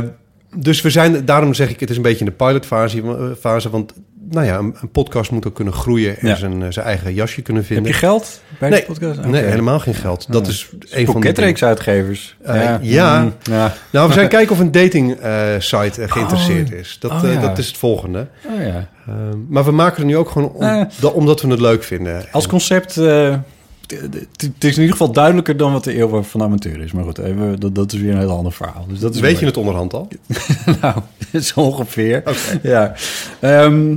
[0.55, 3.01] dus we zijn, daarom zeg ik, het is een beetje in de pilotfase.
[3.01, 3.93] eh, Fase, want
[4.29, 6.35] nou ja, een, een podcast moet ook kunnen groeien en Ja.
[6.35, 7.85] zijn, eh, zijn eigen jasje kunnen vinden.
[7.85, 9.23] Heb je geld bij nee, de podcast?
[9.25, 10.25] nee, helemaal geen geld.
[10.31, 12.35] Dat is een van de uitgevers.
[12.41, 13.21] Eh, ja.
[13.21, 13.73] mm, ja.
[13.91, 16.77] Nou, we zijn kijken of een dating eh, site geïnteresseerd Oh.
[16.77, 16.97] is.
[16.99, 18.27] Dat, Oh, dat is het volgende.
[18.45, 18.89] Oh, ja.
[19.07, 19.13] Eh,
[19.47, 22.25] maar we maken er nu ook gewoon om, da- omdat we het leuk vinden.
[22.31, 22.95] Als concept...
[22.95, 26.91] het is in ieder geval duidelijker dan wat de eeuw van de amateur is.
[26.91, 28.85] Maar goed, even, dat, dat is weer een heel ander verhaal.
[28.89, 30.07] Dus dat is Weet je het onderhand al?
[30.81, 30.95] nou,
[31.43, 32.23] zo ongeveer.
[32.61, 32.93] Ja.
[33.39, 33.95] Ehm,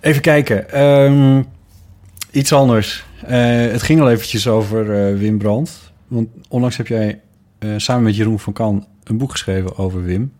[0.00, 0.70] even kijken.
[0.70, 1.42] Ehm,
[2.30, 3.04] iets anders.
[3.26, 5.92] Eh, het ging al eventjes over eh, Wim Brandt.
[6.08, 7.20] Want onlangs heb jij
[7.58, 10.32] eh, samen met Jeroen van Kan een boek geschreven over Wim.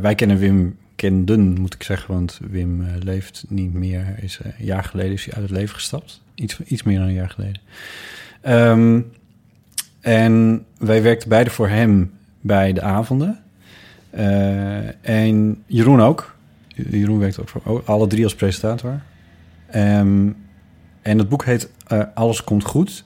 [0.00, 4.14] Wij kennen Wim, kenden moet ik zeggen, want Wim leeft niet meer.
[4.20, 6.22] Is, een jaar geleden is hij uit het leven gestapt.
[6.34, 7.60] Iets, iets meer dan een jaar geleden.
[8.40, 9.00] Ehm,
[10.00, 13.38] en wij werkten beide voor hem bij de avonden.
[15.00, 16.35] En Jeroen ook.
[16.76, 19.00] Jeroen werkt ook voor oh, alle drie als presentator.
[19.66, 20.28] Ehm,
[21.02, 23.04] en het boek heet eh, Alles komt goed.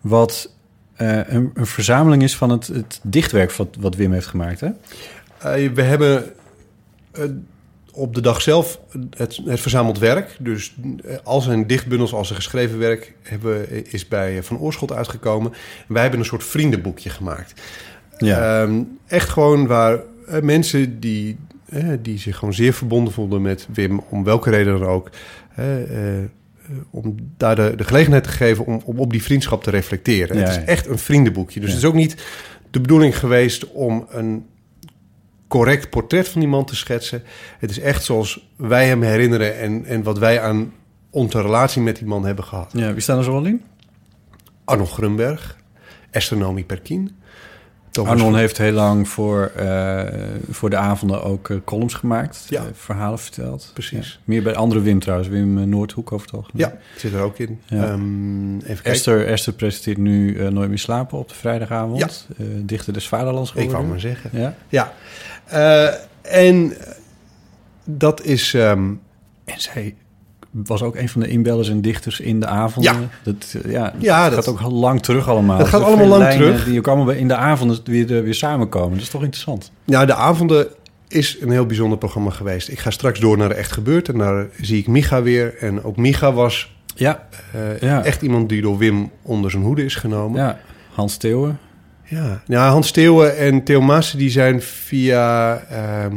[0.00, 0.52] Wat
[0.94, 4.60] eh, een, een verzameling is van het, het dichtwerk wat, wat Wim heeft gemaakt.
[4.60, 4.68] Hè?
[5.38, 6.32] Eh, we hebben
[7.92, 10.36] op de dag zelf het, het verzameld werk.
[10.38, 10.74] Dus
[11.22, 13.14] al zijn dichtbundels, al zijn geschreven werk...
[13.22, 15.52] Hebben, is bij Van Oorschot uitgekomen.
[15.88, 17.62] Wij hebben een soort vriendenboekje gemaakt.
[18.18, 20.00] Ehm, echt gewoon waar
[20.42, 21.38] mensen die,
[21.74, 24.00] eh, die zich gewoon zeer verbonden voelden met Wim...
[24.08, 25.10] om welke reden dan ook...
[25.54, 26.24] eh, eh,
[26.90, 30.36] om daar de, de gelegenheid te geven om, om op die vriendschap te reflecteren.
[30.36, 30.62] Ja, het is ja.
[30.64, 31.60] echt een vriendenboekje.
[31.60, 31.74] Dus Ja.
[31.74, 32.16] het is ook niet
[32.70, 34.46] de bedoeling geweest om een
[35.48, 37.22] correct portret van die man te schetsen.
[37.58, 40.72] Het is echt zoals wij hem herinneren en, en wat wij aan
[41.10, 42.70] onze relatie met die man hebben gehad.
[42.72, 43.62] Ja, wie staan er zo wel in?
[44.64, 45.58] Arno Grunberg,
[46.10, 47.10] Esther Nomi Perkin,
[47.94, 50.02] Thomas Arnon heeft heel lang voor, eh,
[50.50, 52.46] voor de avonden ook eh, columns gemaakt.
[52.48, 52.60] Ja.
[52.60, 53.70] eh, verhalen verteld.
[53.72, 54.12] Precies.
[54.12, 54.20] Ja.
[54.24, 55.28] Meer bij andere Wim trouwens.
[55.28, 56.66] Wim Noordhoek over het algemeen.
[56.66, 57.60] Ja, zit er ook in.
[57.64, 57.84] Ja.
[57.84, 58.84] Ehm, even.
[58.84, 62.26] Esther, Esther presenteert nu Nooit meer slapen op de vrijdagavond.
[62.36, 62.44] Ja.
[62.62, 63.90] Dichter des Vaderlands Ik wou geworden.
[63.90, 64.30] maar zeggen.
[64.32, 64.54] Ja.
[64.68, 65.96] Ja.
[66.22, 66.72] En
[67.84, 68.54] dat is...
[68.54, 68.90] ehm,
[69.44, 69.94] En zij
[70.64, 72.92] was ook een van de inbellers en dichters in de avonden.
[72.92, 72.98] Ja.
[73.22, 75.58] Dat, eh, ja, Ja, dat gaat ook heel lang terug allemaal.
[75.58, 76.64] Dat gaat allemaal lang terug.
[76.64, 78.92] Die ook allemaal in de avonden weer, eh, weer samenkomen.
[78.92, 79.70] Dat is toch interessant?
[79.84, 80.66] Nou, de avonden
[81.08, 82.68] is een heel bijzonder programma geweest.
[82.68, 84.08] Ik ga straks door naar de Echt Gebeurd.
[84.08, 85.56] En daar zie ik Micha weer.
[85.58, 88.04] En ook Micha was Ja, eh, Ja.
[88.04, 90.40] echt iemand die door Wim onder zijn hoede is genomen.
[90.40, 90.58] ja.
[90.94, 91.58] Hans Theeuwen.
[92.04, 96.16] Ja, ja Hans Theeuwen en Theo Maassen die zijn via, ehm,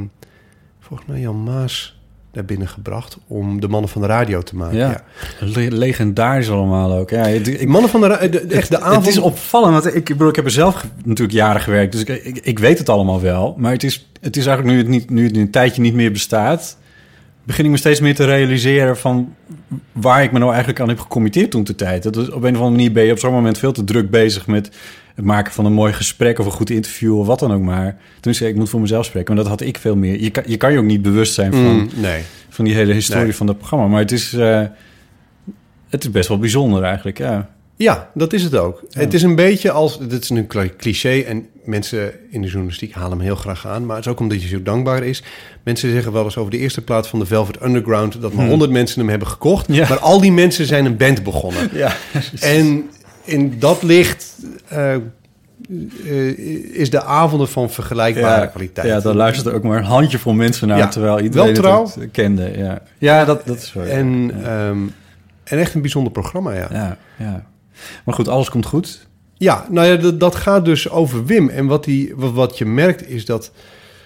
[0.80, 1.97] volgens mij Jan Maas,
[2.44, 4.78] binnengebracht om de mannen van de radio te maken.
[4.78, 4.90] Ja.
[4.90, 5.02] Ja.
[5.40, 7.10] Le- legendarisch allemaal ook.
[7.10, 9.06] Ja, ik, Mannen van de, ra- de, de- echt de avond.
[9.06, 12.02] Het is opvallend, want ik, ik, bedoel, ik heb er zelf natuurlijk jaren gewerkt, dus
[12.02, 13.56] ik, ik, ik weet het allemaal wel.
[13.58, 16.12] Maar het is, het is eigenlijk nu het, niet, nu het een tijdje niet meer
[16.12, 16.78] bestaat,
[17.44, 19.34] begin ik me steeds meer te realiseren van
[19.92, 22.04] waar ik me nou eigenlijk aan heb gecommitteerd toen de tijd.
[22.04, 24.10] Dat is, op een of andere manier ben je op zo'n moment veel te druk
[24.10, 24.70] bezig met
[25.18, 27.98] het maken van een mooi gesprek of een goed interview of wat dan ook maar.
[28.20, 30.22] Toen zei ik, ik moet voor mezelf spreken, maar dat had ik veel meer.
[30.22, 32.22] Je kan je, kan je ook niet bewust zijn van, Mm, nee.
[32.50, 33.36] van die hele historie Nee.
[33.36, 33.88] van dat programma.
[33.88, 34.62] Maar het is, eh,
[35.90, 37.50] het is best wel bijzonder eigenlijk, ja.
[37.76, 38.84] Ja, dat is het ook.
[38.92, 42.94] Het is een beetje als, dit is een cli- cliché en mensen in de journalistiek
[42.94, 45.24] halen hem heel graag aan, maar het is ook omdat hij zo dankbaar is.
[45.64, 48.72] Mensen zeggen wel eens over de eerste plaat van de Velvet Underground dat maar honderd
[48.72, 49.76] mensen hem hebben gekocht, Hmm.
[49.76, 49.88] Ja.
[49.90, 51.70] maar al die mensen zijn een band begonnen.
[51.74, 51.96] Ja,
[52.40, 52.90] En
[53.24, 54.34] in dat licht
[54.68, 56.38] eh, eh,
[56.80, 58.88] is de avonden van vergelijkbare kwaliteit.
[58.88, 62.04] Ja, dan luistert er ook maar een handjevol mensen naar, Ja, terwijl iedereen wel het
[62.04, 62.58] ook kende.
[62.58, 63.80] Ja, ja dat, dat is zo.
[63.80, 64.68] En, ja.
[64.68, 64.80] ehm,
[65.44, 66.68] en echt een bijzonder programma, ja.
[66.72, 67.46] ja, ja.
[68.06, 69.08] Maar goed, alles komt goed.
[69.34, 71.50] Ja, nou ja, dat, dat gaat dus over Wim.
[71.50, 73.52] En wat, die, wat, wat je merkt is dat...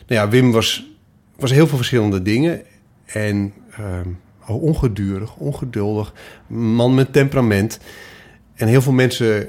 [0.08, 0.88] Nou ja, Wim was,
[1.36, 2.62] was heel veel verschillende dingen.
[3.06, 4.10] En ehm,
[4.46, 6.14] ongedurig, ongeduldig.
[6.48, 7.80] Man met temperament.
[8.56, 9.48] En heel veel mensen eh,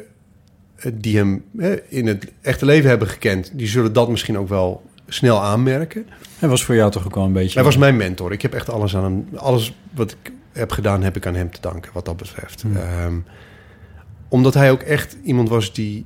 [0.93, 3.51] die hem eh, in het echte leven hebben gekend...
[3.55, 6.07] die zullen dat misschien ook wel snel aanmerken.
[6.39, 7.55] Hij was voor jou toch ook wel een beetje...
[7.55, 8.33] Hij was mijn mentor.
[8.33, 9.29] Ik heb echt alles aan hem...
[9.35, 12.65] Alles wat ik heb gedaan, heb ik aan hem te danken, wat dat betreft.
[12.75, 13.15] Ehm,
[14.29, 16.05] omdat hij ook echt iemand was die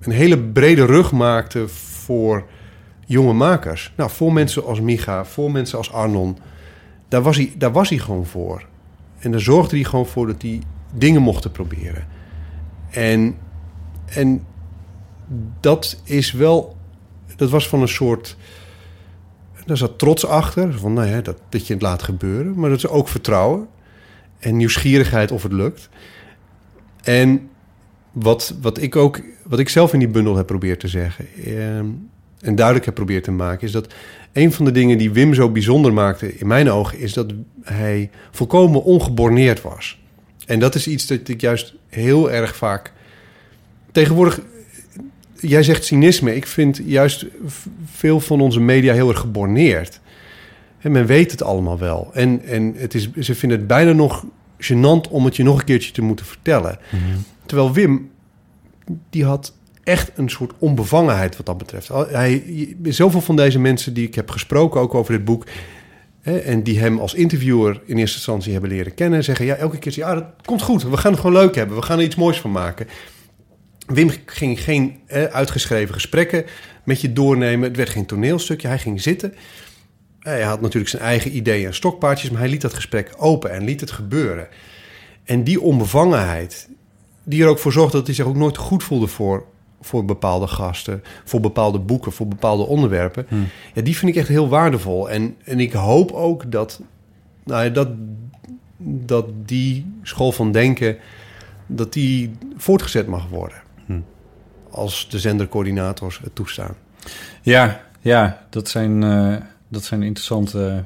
[0.00, 2.46] een hele brede rug maakte voor
[3.06, 3.92] jonge makers.
[3.96, 6.38] Nou, voor mensen als Micha, voor mensen als Arnon.
[7.08, 8.66] Daar was hij, daar was hij gewoon voor.
[9.18, 10.60] En daar zorgde hij gewoon voor dat hij
[10.94, 12.06] dingen mochten proberen.
[12.90, 13.36] En,
[14.14, 14.44] en
[15.60, 16.76] dat is wel...
[17.36, 18.36] Dat was van een soort...
[19.66, 20.78] Daar zat trots achter.
[20.78, 22.58] Van, nou ja, dat, dat je het laat gebeuren.
[22.58, 23.66] Maar dat is ook vertrouwen.
[24.38, 25.88] En nieuwsgierigheid of het lukt.
[27.02, 27.48] En
[28.12, 29.20] wat, wat ik ook...
[29.44, 31.26] Wat ik zelf in die bundel heb probeerd te zeggen...
[31.44, 31.86] ehm,
[32.40, 33.66] en duidelijk heb probeerd te maken...
[33.66, 33.94] is dat
[34.32, 36.36] een van de dingen die Wim zo bijzonder maakte...
[36.36, 36.98] in mijn ogen...
[36.98, 40.02] is dat hij volkomen ongeborneerd was.
[40.46, 42.92] En dat is iets dat ik juist heel erg vaak...
[43.94, 44.40] Tegenwoordig
[45.36, 46.34] jij zegt cynisme.
[46.34, 47.26] Ik vind juist
[47.84, 50.00] veel van onze media heel erg geborneerd.
[50.78, 52.10] En men weet het allemaal wel.
[52.12, 54.24] En, en het is, ze vinden het bijna nog
[54.58, 56.78] gênant om het je nog een keertje te moeten vertellen.
[57.46, 58.10] Terwijl Wim,
[59.10, 61.88] die had echt een soort onbevangenheid wat dat betreft.
[61.88, 62.42] Hij,
[62.82, 65.46] zoveel van deze mensen die ik heb gesproken, ook over dit boek...
[66.20, 69.24] Hè, en die hem als interviewer in eerste instantie hebben leren kennen...
[69.24, 70.82] zeggen ja, elke keer, ja, dat komt goed.
[70.82, 71.76] We gaan het gewoon leuk hebben.
[71.76, 72.86] We gaan er iets moois van maken.
[73.86, 76.44] Wim ging geen eh, uitgeschreven gesprekken
[76.84, 77.68] met je doornemen.
[77.68, 78.68] Het werd geen toneelstukje.
[78.68, 79.34] Hij ging zitten.
[80.18, 83.64] Hij had natuurlijk zijn eigen ideeën en stokpaardjes, maar hij liet dat gesprek open en
[83.64, 84.48] liet het gebeuren.
[85.24, 86.68] En die onbevangenheid,
[87.24, 89.44] die er ook voor zorgde dat hij zich ook nooit goed voelde voor,
[89.80, 93.26] voor bepaalde gasten, voor bepaalde boeken, voor bepaalde onderwerpen.
[93.74, 95.10] Ja, die vind ik echt heel waardevol.
[95.10, 96.80] En, en ik hoop ook dat,
[97.44, 97.88] nou ja, dat,
[98.78, 100.96] dat die school van denken,
[101.66, 103.63] dat die voortgezet mag worden.
[104.74, 106.74] Als de zendercoördinators het toestaan.
[107.42, 109.34] Ja, ja dat, zijn, eh,
[109.68, 110.84] dat zijn interessante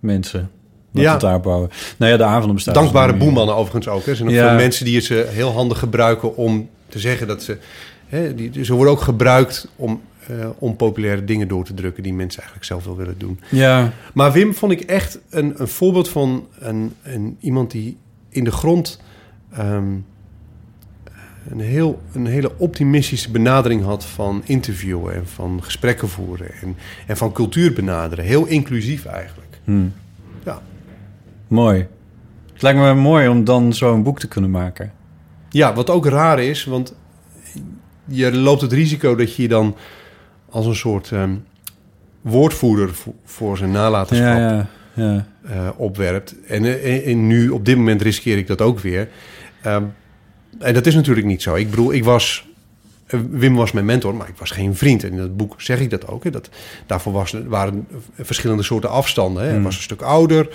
[0.00, 0.50] mensen.
[0.90, 1.12] Wat Ja.
[1.12, 1.70] het daar bouwen.
[1.96, 2.74] Nou ja, de avonden bestaan.
[2.74, 4.06] Dankbare dus nu- boemannen overigens ook.
[4.06, 4.46] Er zijn ook Ja.
[4.48, 7.58] veel mensen die het ze heel handig gebruiken om te zeggen dat ze...
[8.06, 12.02] Hè, die, ze worden ook gebruikt om eh, onpopulaire dingen door te drukken...
[12.02, 13.40] die mensen eigenlijk zelf wel willen doen.
[13.50, 17.96] Ja, Maar Wim vond ik echt een, een voorbeeld van een, een, iemand die
[18.28, 19.00] in de grond...
[19.52, 19.84] ehm,
[21.50, 25.14] een, heel, een hele optimistische benadering had van interviewen...
[25.14, 26.76] en van gesprekken voeren en,
[27.06, 28.24] en van cultuur benaderen.
[28.24, 29.58] Heel inclusief eigenlijk.
[29.64, 29.86] hm,
[30.44, 30.62] Ja.
[31.48, 31.86] mooi.
[32.52, 34.92] Het lijkt me mooi om dan zo'n boek te kunnen maken.
[35.48, 36.94] Ja, wat ook raar is, want
[38.04, 39.76] je loopt het risico dat je dan
[40.50, 41.34] als een soort ehm,
[42.20, 42.90] woordvoerder
[43.24, 45.26] voor, zijn nalatenschap Ja, ja, ja.
[45.42, 46.34] eh, opwerpt.
[46.46, 49.08] En, eh, en, en nu, op dit moment, riskeer ik dat ook weer.
[49.62, 49.82] Ehm,
[50.58, 51.54] en dat is natuurlijk niet zo.
[51.54, 52.46] Ik bedoel, ik was...
[53.06, 55.04] eh, Wim was mijn mentor, maar ik was geen vriend.
[55.04, 56.24] En in dat boek zeg ik dat ook.
[56.24, 56.48] Hè, dat,
[56.86, 57.86] daarvoor was, waren
[58.18, 59.42] verschillende soorten afstanden.
[59.42, 59.48] Hè.
[59.48, 59.64] Hij Mm.
[59.64, 60.48] was een stuk ouder.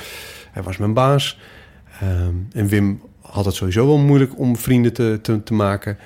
[0.51, 1.39] Hij was mijn baas.
[2.01, 5.97] Ehm, en Wim had het sowieso wel moeilijk om vrienden te, te, te maken.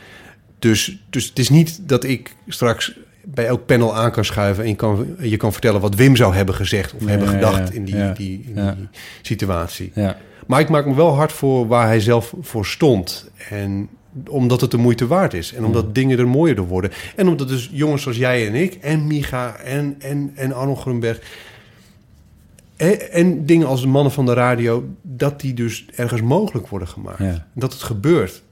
[0.60, 4.64] Dus, dus het is niet dat ik straks bij elk panel aan kan schuiven...
[4.64, 6.94] en je kan, je kan vertellen wat Wim zou hebben gezegd...
[6.94, 8.88] of hebben gedacht ja, in, die, ja, die, in die
[9.22, 9.92] situatie.
[9.96, 10.18] ja.
[10.48, 13.30] Maar ik maak me wel hard voor waar hij zelf voor stond.
[13.50, 13.90] En
[14.28, 15.54] omdat het de moeite waard is.
[15.54, 16.92] En omdat dingen er mooier door worden.
[17.16, 18.74] En omdat dus jongens zoals jij en ik...
[18.74, 21.22] en Micha en, en, en Arno Grunberg...
[22.76, 24.90] En, en dingen als de mannen van de radio...
[25.02, 27.20] dat die dus ergens mogelijk worden gemaakt.
[27.20, 27.48] Ja.
[27.54, 28.44] Dat het gebeurt.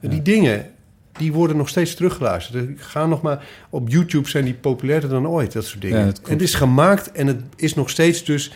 [0.00, 0.70] Die dingen,
[1.12, 2.68] die worden nog steeds teruggeluisterd.
[2.68, 3.44] Ik ga nog maar...
[3.70, 5.98] Op YouTube zijn die populairder dan ooit, dat soort dingen.
[5.98, 8.52] Ja, en het is gemaakt en het is nog steeds dus...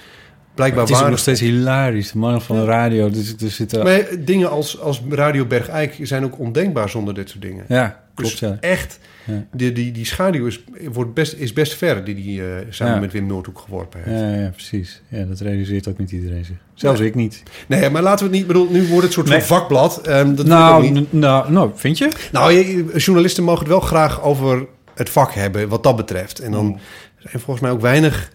[0.55, 2.13] blijkbaar Het is nog steeds hilarisch.
[2.13, 3.11] De mannen van de radio.
[3.11, 3.83] Dus, er zitten...
[3.85, 7.65] Maar dingen als, als Radio Bergijk zijn ook ondenkbaar zonder dit soort dingen.
[7.69, 8.57] Ja, klopt dus ja.
[8.61, 9.45] echt, Ja.
[9.53, 12.05] die, die, die schaduw is, wordt best, is best ver...
[12.05, 13.01] die die eh, samen Ja.
[13.01, 14.21] met Wim Noordhoek geworpen heeft.
[14.21, 15.03] Ja, ja, precies.
[15.09, 16.57] Ja, dat realiseert ook niet iedereen zich.
[16.75, 17.09] Zelfs Nee.
[17.09, 17.43] ik niet.
[17.69, 18.47] Nee, maar laten we het niet...
[18.47, 19.41] bedoel, nu wordt het soort Nee.
[19.43, 20.01] van vakblad.
[20.07, 21.13] ehm, dat nou, niet.
[21.13, 22.09] nou, nou, vind je?
[22.33, 25.69] Nou, je- journalisten mogen het wel graag over het vak hebben...
[25.69, 26.39] wat dat betreft.
[26.39, 26.79] En dan
[27.19, 28.31] zijn volgens mij ook weinig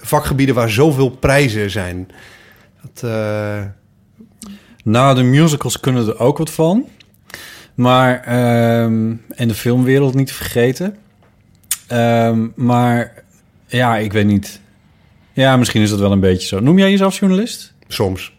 [0.00, 0.54] vakgebieden...
[0.54, 2.08] waar zoveel prijzen zijn.
[2.82, 3.62] Dat, eh,
[4.84, 6.86] Nou, de musicals kunnen er ook wat van.
[7.74, 10.96] Maar, ehm, en de filmwereld niet te vergeten.
[11.86, 13.24] Ehm, maar,
[13.66, 14.60] ja, ik weet niet.
[15.32, 16.60] Ja, misschien is dat wel een beetje zo.
[16.60, 17.74] Noem jij jezelf journalist?
[17.88, 18.38] soms.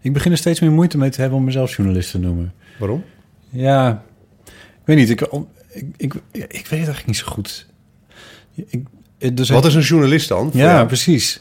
[0.00, 2.52] Ik begin er steeds meer moeite mee te hebben om mezelf journalist te noemen.
[2.78, 3.04] Waarom?
[3.50, 4.02] Ja,
[4.54, 5.10] ik weet niet.
[5.10, 5.20] Ik,
[5.70, 7.66] ik, ik, ik weet het eigenlijk niet zo goed.
[8.54, 8.82] Ik,
[9.34, 10.50] dus Wat is een journalist dan?
[10.52, 11.40] Ja, precies.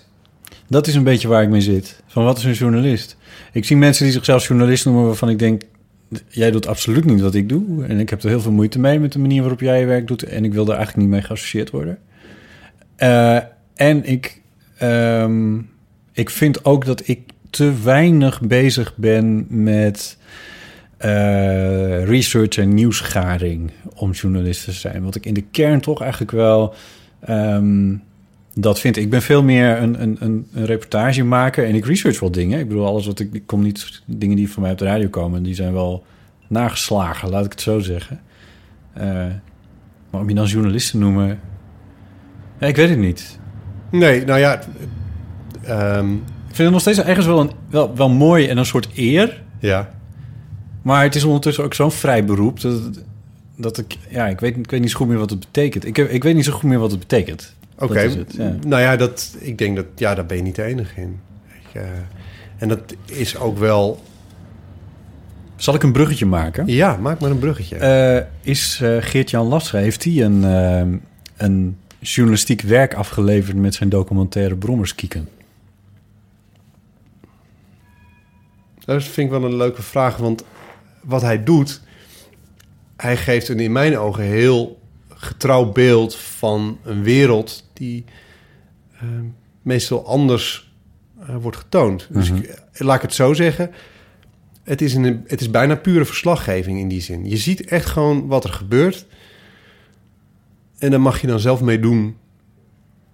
[0.67, 2.01] Dat is een beetje waar ik mee zit.
[2.07, 3.17] Van wat is een journalist?
[3.51, 5.61] Ik zie mensen die zichzelf journalist noemen waarvan ik denk...
[6.27, 7.85] jij doet absoluut niet wat ik doe.
[7.85, 10.07] En ik heb er heel veel moeite mee met de manier waarop jij je werk
[10.07, 10.23] doet.
[10.23, 11.97] En ik wil daar eigenlijk niet mee geassocieerd worden.
[12.95, 13.37] Eh,
[13.75, 14.41] en ik,
[14.77, 15.57] ehm,
[16.13, 20.17] ik vind ook dat ik te weinig bezig ben met
[20.97, 25.03] eh, research en nieuwsgaring om journalist te zijn.
[25.03, 26.73] Wat ik in de kern toch eigenlijk wel
[27.19, 27.95] ehm,
[28.53, 28.97] dat vind.
[28.97, 32.59] Ik ben veel meer een, een, een, een reportagemaker en ik research wel dingen.
[32.59, 35.07] Ik bedoel, alles wat ik, ik kom niet dingen die van mij op de radio
[35.07, 36.05] komen, die zijn wel
[36.47, 38.19] nageslagen, laat ik het zo zeggen.
[38.93, 39.03] Eh,
[40.09, 41.39] maar om je dan journalist te noemen,
[42.59, 43.39] ja, ik weet het niet.
[43.91, 44.59] Nee, nou ja...
[45.63, 48.89] ehm, Ik vind het nog steeds ergens wel, een, wel, wel mooi en een soort
[48.95, 49.41] eer.
[49.59, 49.89] ja.
[50.81, 53.03] Maar het is ondertussen ook zo'n vrij beroep dat, het-
[53.61, 55.85] dat ik, ja, ik weet, ik weet niet zo goed meer wat het betekent.
[55.85, 57.55] Ik, heb, ik weet niet zo goed meer wat het betekent.
[57.77, 58.55] Oké, ja.
[58.67, 61.19] nou ja, dat, ik denk dat, ja, daar ben je niet de enige in.
[61.47, 61.83] Ik, eh,
[62.57, 64.03] en dat is ook wel,
[65.55, 66.67] Zal ik een bruggetje maken?
[66.67, 67.75] ja, maak maar een bruggetje.
[67.75, 70.43] Eh, is eh, Geert-Jan Lastra, heeft hij een,
[71.37, 75.29] een journalistiek werk afgeleverd met zijn documentaire Brommerskieken?
[78.85, 80.43] dat vind ik wel een leuke vraag, want
[81.01, 81.81] wat hij doet,
[83.01, 88.05] hij geeft een in mijn ogen heel getrouw beeld van een wereld die
[88.93, 89.07] eh,
[89.61, 90.73] meestal anders
[91.19, 92.07] eh, wordt getoond.
[92.09, 93.71] Dus ik, eh, laat ik het zo zeggen.
[94.63, 97.29] Het is, een, het is bijna pure verslaggeving in die zin.
[97.29, 99.05] Je ziet echt gewoon wat er gebeurt.
[100.77, 102.01] En daar mag je dan zelf mee doen.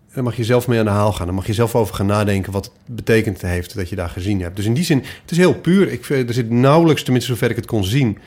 [0.07, 1.25] En daar mag je zelf mee aan de haal gaan.
[1.25, 4.41] Dan mag je zelf over gaan nadenken wat het betekend heeft dat je daar gezien
[4.41, 4.55] hebt.
[4.55, 5.91] Dus in die zin, het is heel puur.
[5.91, 8.17] Ik, er zit nauwelijks, tenminste zover ik het kon zien...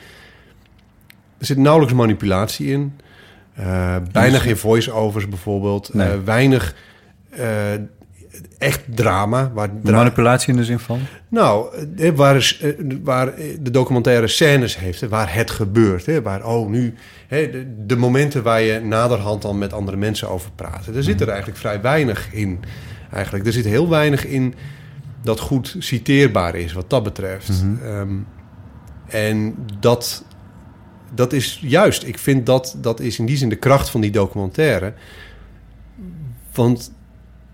[1.39, 2.93] er zit nauwelijks manipulatie in.
[3.53, 5.93] Eh, bijna Dus- geen voice-overs bijvoorbeeld.
[5.93, 6.07] Nee.
[6.07, 6.75] Eh, weinig
[7.29, 7.73] eh,
[8.57, 9.51] echt drama.
[9.53, 10.99] Waar dra- manipulatie in de zin van?
[11.27, 11.69] nou,
[12.15, 12.63] waar, is,
[13.03, 16.05] waar de documentaire scènes heeft, waar het gebeurt.
[16.05, 16.93] Hè, waar, oh, nu,
[17.27, 20.87] hè, de, de momenten waar je naderhand dan met andere mensen over praat.
[20.95, 22.59] Er zit er eigenlijk vrij weinig in.
[23.11, 23.45] Eigenlijk.
[23.45, 24.53] Er zit heel weinig in
[25.23, 27.63] dat goed citeerbaar is, wat dat betreft.
[27.83, 28.09] Ehm,
[29.07, 30.23] en dat,
[31.15, 34.11] dat is juist, ik vind dat, dat is in die zin de kracht van die
[34.11, 34.93] documentaire.
[36.53, 36.91] Want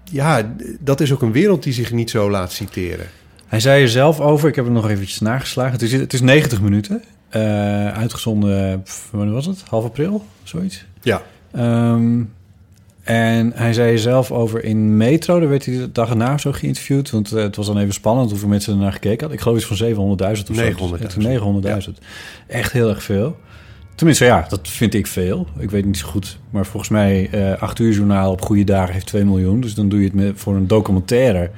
[0.04, 3.06] ja, dat is ook een wereld die zich niet zo laat citeren.
[3.48, 5.72] Hij zei er zelf over, ik heb het nog eventjes nageslagen.
[5.72, 7.04] Het is, het is 90 minuten.
[7.30, 9.64] eh, uitgezonden, wanneer was het?
[9.68, 10.86] Half april, zoiets.
[11.02, 11.22] Ja.
[11.52, 12.22] Ehm,
[13.04, 16.52] en hij zei er zelf over in Metro, daar werd hij de dag erna zo
[16.52, 17.10] geïnterviewd.
[17.12, 19.38] Want eh, het was dan even spannend hoeveel mensen er naar gekeken hadden.
[19.38, 19.78] Ik geloof iets van
[20.38, 20.64] 700.000 of zo.
[20.98, 21.04] 900.000.
[21.04, 21.18] Echt
[21.88, 21.94] 900.000.
[22.48, 23.38] Echt heel erg veel.
[23.96, 25.48] Tenminste, ja, dat vind ik veel.
[25.60, 26.38] Ik weet niet zo goed.
[26.50, 29.62] Maar volgens mij, eh 8 uur journaal op goede dagen heeft 2 miljoen.
[29.62, 31.50] Dus dan doe je het met, voor een documentaire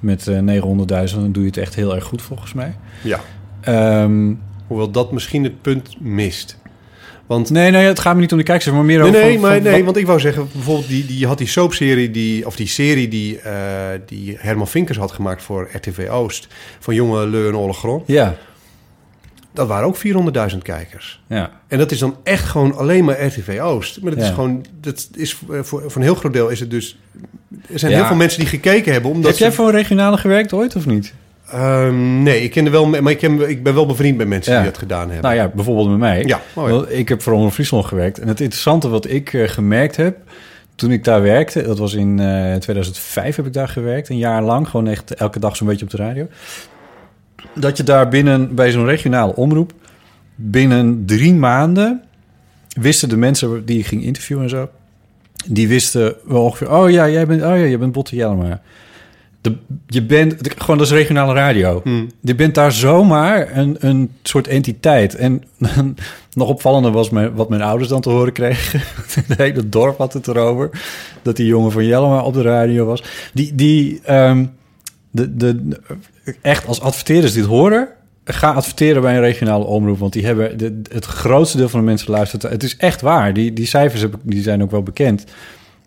[0.00, 1.14] met eh 900.000.
[1.14, 2.74] Dan doe je het echt heel erg goed, volgens mij.
[3.02, 3.20] Ja.
[3.60, 4.32] Ehm,
[4.66, 6.58] Hoewel dat misschien het punt mist.
[7.26, 9.20] Want nee, nee, het gaat me niet om die kijkcijfers, maar meer Nee, over...
[9.22, 11.38] nee, van- maar van nee, wat- want ik wou zeggen, bijvoorbeeld die, die je had
[11.38, 13.54] die soapserie, die, of die serie die, eh,
[14.06, 16.46] die Herman Vinkers had gemaakt voor RTV Oost,
[16.78, 18.02] van Jonge Leu en Olle Grond.
[18.06, 18.36] Ja,
[19.52, 19.96] Dat waren ook
[20.52, 21.22] 400.000 kijkers.
[21.26, 21.50] ja.
[21.68, 24.02] En dat is dan echt gewoon alleen maar RTV Oost.
[24.02, 26.98] Maar dat is gewoon, dat is voor, voor een heel groot deel is het dus.
[27.72, 27.98] Er zijn Ja.
[27.98, 29.10] heel veel mensen die gekeken hebben.
[29.10, 31.14] Omdat Heb jij voor een regionale gewerkt ooit of niet?
[31.50, 34.52] Ehm, nee, ik ken er wel, maar ik, ken, ik ben wel bevriend met mensen
[34.52, 34.60] Ja.
[34.62, 35.22] die dat gedaan hebben.
[35.22, 36.24] Nou ja, bijvoorbeeld met mij.
[36.24, 38.18] Ja, oh Ik heb voor Omroep Friesland gewerkt.
[38.18, 40.16] En het interessante wat ik eh, gemerkt heb...
[40.74, 41.62] toen ik daar werkte...
[41.62, 44.08] dat was in eh 2005 heb ik daar gewerkt.
[44.08, 44.68] Een jaar lang.
[44.68, 46.26] Gewoon echt elke dag zo'n beetje op de radio.
[47.54, 48.54] Dat je daar binnen...
[48.54, 49.72] bij zo'n regionale omroep...
[50.34, 52.02] binnen drie maanden...
[52.80, 54.68] wisten de mensen die ik ging interviewen en zo...
[55.46, 56.72] die wisten wel ongeveer...
[56.72, 58.60] oh ja, jij bent, oh ja, jij bent Botte Jellema.
[59.40, 60.44] De, je bent...
[60.44, 61.80] de- gewoon, dat is regionale radio.
[61.84, 62.10] Hmm.
[62.20, 65.14] Je bent daar zomaar een, een soort entiteit.
[65.14, 65.42] En
[66.34, 68.80] nog opvallender was mijn, wat mijn ouders dan te horen kregen.
[69.28, 70.70] Het hele dorp had het erover.
[71.22, 73.04] Dat die jongen van Jellema op de radio was.
[73.32, 74.44] Die, die ehm,
[75.10, 75.80] de, de,
[76.42, 77.88] echt als adverteerders dit horen...
[78.24, 79.98] Ga adverteren bij een regionale omroep.
[79.98, 82.42] Want die hebben de, het grootste deel van de mensen luistert.
[82.42, 83.34] Het is echt waar.
[83.34, 85.24] Die, die cijfers heb, die zijn ook wel bekend.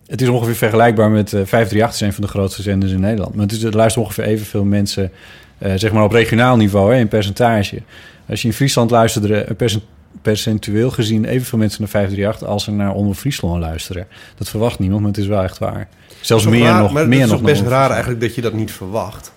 [0.08, 3.36] Het is ongeveer vergelijkbaar met eh 538, is een van de grootste zenders in Nederland.
[3.36, 5.12] Maar het is, er luisteren ongeveer evenveel mensen,
[5.58, 7.82] eh, zeg maar op regionaal niveau, hè, in percentage.
[8.30, 9.84] Als je in Friesland luisterde, eh, percent-
[10.22, 14.08] percentueel gezien evenveel mensen naar 538 als er naar Onder Friesland luisteren.
[14.38, 15.88] Dat verwacht niemand, maar het is wel echt waar.
[16.26, 16.92] Zelfs meer raar, nog.
[16.94, 19.32] Maar meer het is nog toch best raar eigenlijk dat je dat niet verwacht.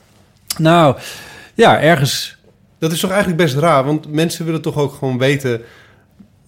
[0.58, 0.96] Nou,
[1.54, 2.36] ja, ergens.
[2.78, 5.60] Dat is toch eigenlijk best raar, want mensen willen toch ook gewoon weten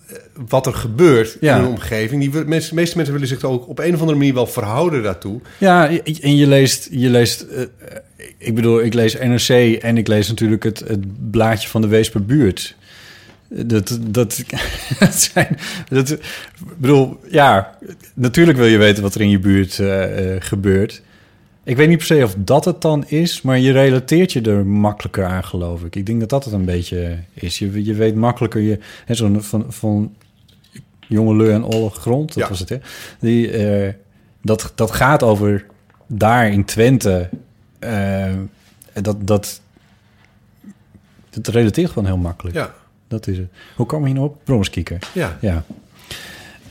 [0.06, 0.16] eh,
[0.48, 1.56] wat er gebeurt Ja.
[1.56, 2.20] in hun omgeving.
[2.20, 5.02] Die, mensen, de meeste mensen willen zich ook op een of andere manier wel verhouden
[5.02, 5.40] daartoe.
[5.58, 5.88] Ja,
[6.20, 7.64] en je leest, je leest eh,
[8.38, 12.76] ik bedoel, ik lees NRC en ik lees natuurlijk het, het blaadje van de Weesperbuurt.
[13.48, 14.44] Dat, dat,
[15.00, 15.56] dat zijn,
[15.88, 16.20] dat, ik
[16.76, 17.78] bedoel, ja,
[18.14, 21.02] natuurlijk wil je weten wat er in je buurt eh, eh, gebeurt.
[21.64, 24.66] Ik weet niet per se of dat het dan is, maar je relateert je er
[24.66, 25.96] makkelijker aan, geloof ik.
[25.96, 27.58] Ik denk dat dat het een beetje is.
[27.58, 30.14] Je, je weet makkelijker, je, hè, zo'n van, van
[31.06, 32.48] jonge Leu en Olle Grond, dat Ja.
[32.48, 32.78] was het, hè?
[33.20, 33.92] Die, eh,
[34.42, 35.66] dat, dat gaat over
[36.06, 37.28] daar in Twente.
[37.78, 38.32] eh,
[39.02, 39.60] dat, dat,
[41.30, 42.56] dat relateert gewoon heel makkelijk.
[42.56, 42.74] Ja,
[43.08, 43.48] Dat is het.
[43.76, 44.36] Hoe kwam je nou op?
[44.44, 44.98] Brommerskieker.
[45.12, 45.38] ja.
[45.40, 45.64] Ja.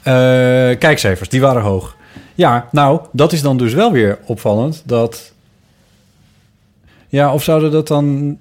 [0.04, 1.95] Eh, kijkcijfers, die waren hoog.
[2.36, 4.82] Ja, nou, dat is dan dus wel weer opvallend.
[4.86, 5.32] Dat...
[7.08, 8.38] Ja, of zouden dat dan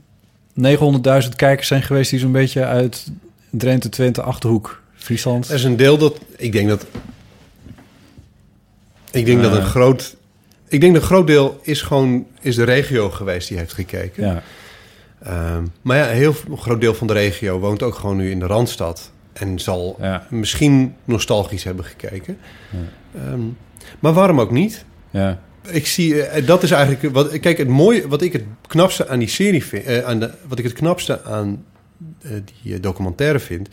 [0.60, 2.10] 900.000 kijkers zijn geweest...
[2.10, 3.06] die zo'n beetje uit
[3.50, 5.48] Drenthe, Twente, Achterhoek, Friesland...
[5.48, 6.18] Er is een deel dat...
[6.36, 6.86] Ik denk dat...
[9.10, 9.66] Ik denk dat een Eh.
[9.66, 10.16] groot...
[10.68, 14.24] Ik denk dat een groot deel is gewoon is de regio geweest die heeft gekeken.
[14.24, 14.42] Ja,
[15.26, 18.38] Ehm, maar ja, een heel groot deel van de regio woont ook gewoon nu in
[18.38, 19.10] de Randstad.
[19.32, 22.38] En zal ja, misschien nostalgisch hebben gekeken.
[23.14, 23.40] Ehm,
[23.98, 24.84] maar waarom ook niet?
[25.10, 25.44] ja.
[25.68, 27.38] Ik zie, eh, dat is eigenlijk wat.
[27.38, 30.58] Kijk, het mooie, wat ik het knapste aan die serie vind, eh, aan de, wat
[30.58, 31.64] ik het knapste aan
[32.22, 32.30] eh,
[32.62, 33.68] die eh, documentaire vind,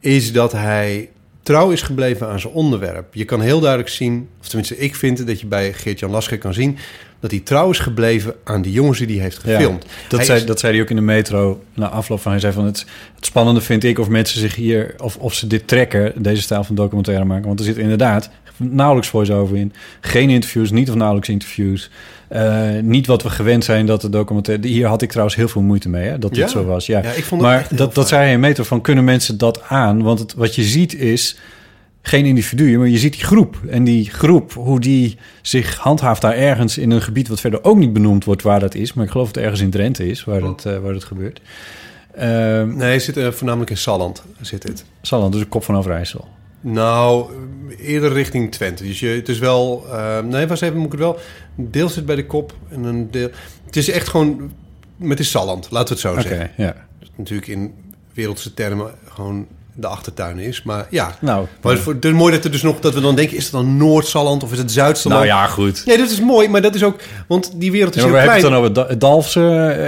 [0.00, 1.10] is dat hij
[1.46, 3.14] trouw is gebleven aan zijn onderwerp.
[3.14, 6.54] Je kan heel duidelijk zien, of tenminste, ik vind dat je bij Geert-Jan Lasker kan
[6.54, 6.78] zien
[7.20, 9.82] dat hij trouw is gebleven aan die jongens die hij heeft gefilmd.
[10.08, 12.30] Dat, Hij zei, is- dat zei hij ook in de metro na afloop van.
[12.32, 15.46] Hij zei van het, het spannende vind ik of mensen zich hier of, of ze
[15.46, 17.46] dit trekken, deze stijl van documentaire maken.
[17.46, 19.72] Want er zit inderdaad nauwelijks voice-over in.
[20.00, 21.90] Geen interviews, niet of nauwelijks interviews.
[22.28, 24.66] Eh, niet wat we gewend zijn dat de documentaire.
[24.66, 26.48] Hier had ik trouwens heel veel moeite mee, hè, dat dit Ja?
[26.48, 26.86] zo was.
[26.86, 30.02] Ja, Ja, ik vond maar dat, dat zei in metro van kunnen mensen dat aan?
[30.02, 31.38] Want het, wat je ziet is
[32.02, 33.56] geen individu, maar je ziet die groep.
[33.68, 37.28] En die groep, hoe die zich handhaaft daar ergens in een gebied...
[37.28, 38.92] wat verder ook niet benoemd wordt waar dat is.
[38.92, 41.40] Maar ik geloof dat het ergens in Drenthe is waar het, eh, waar het gebeurt.
[42.14, 44.22] Ehm Nee, hij zit eh, voornamelijk in Salland.
[44.40, 44.84] Zit het.
[45.02, 46.28] Salland, dus de kop van Overijssel.
[46.72, 47.30] Nou,
[47.78, 48.84] eerder richting Twente.
[48.84, 49.86] Dus je, het is wel...
[49.92, 51.18] eh, nee, was even, moet ik het wel...
[51.58, 53.28] Een deel zit bij de kop en een deel...
[53.66, 54.52] Het is echt gewoon...
[54.96, 56.50] Met de Salland, laten we het zo zeggen.
[56.56, 56.66] ja.
[56.98, 57.74] Dat het natuurlijk in
[58.14, 60.62] wereldse termen gewoon de achtertuin is.
[60.62, 63.14] Maar ja, Nou, maar het is het mooi dat, er dus nog, dat we dan
[63.16, 63.36] denken...
[63.36, 65.24] is het dan Noord-Salland of is het Zuid-Salland?
[65.24, 65.82] nou ja, goed.
[65.86, 67.00] Nee, dat is mooi, maar dat is ook...
[67.28, 68.54] Want die wereld is Ja, maar we hebben klein.
[68.64, 69.42] het dan over Da- Dalfsen,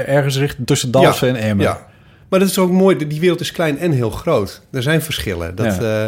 [0.05, 1.65] eh, ergens richting tussen Dalfsen en Emmen.
[1.67, 1.87] Ja,
[2.29, 3.07] maar dat is ook mooi.
[3.07, 4.61] Die wereld is klein en heel groot.
[4.71, 5.55] Er zijn verschillen.
[5.55, 6.05] Dat, eh,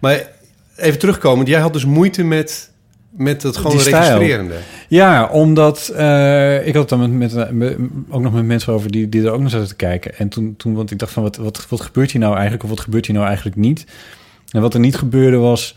[0.00, 0.30] maar
[0.76, 1.48] even terugkomend.
[1.48, 2.70] Jij had dus moeite met,
[3.10, 4.54] met het gewoon registrerende.
[4.88, 7.76] Ja, omdat eh, ik had het dan met, met, met-
[8.08, 10.18] ook nog met mensen over die, die er ook naar zaten te kijken.
[10.18, 12.62] En toen, toen want ik dacht van, wat, wat, wat gebeurt hier nou eigenlijk?
[12.62, 13.86] Of wat gebeurt hier nou eigenlijk niet?
[14.50, 15.76] En wat er niet gebeurde was,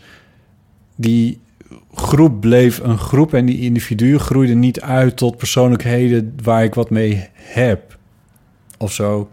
[0.96, 1.40] die
[1.94, 6.90] groep bleef een groep en die individuen groeiden niet uit tot persoonlijkheden waar ik wat
[6.90, 7.98] mee heb.
[8.78, 9.30] Of zo.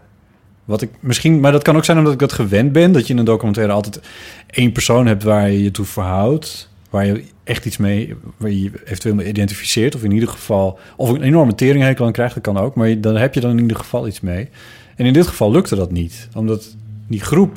[0.70, 2.92] Wat ik misschien, maar dat kan ook zijn omdat ik dat gewend ben.
[2.92, 4.00] Dat je in een documentaire altijd
[4.48, 6.70] één persoon hebt waar je je toe verhoudt.
[6.90, 9.96] Waar je echt iets mee, waar je je eventueel mee identificeert.
[9.96, 12.76] Of in ieder geval, of een enorme teringhekel aan krijgt, dat kan ook.
[12.76, 14.50] Maar dan heb je dan in ieder geval iets mee.
[14.96, 16.28] En in dit geval lukte dat niet.
[16.36, 16.76] Omdat
[17.08, 17.52] die groep,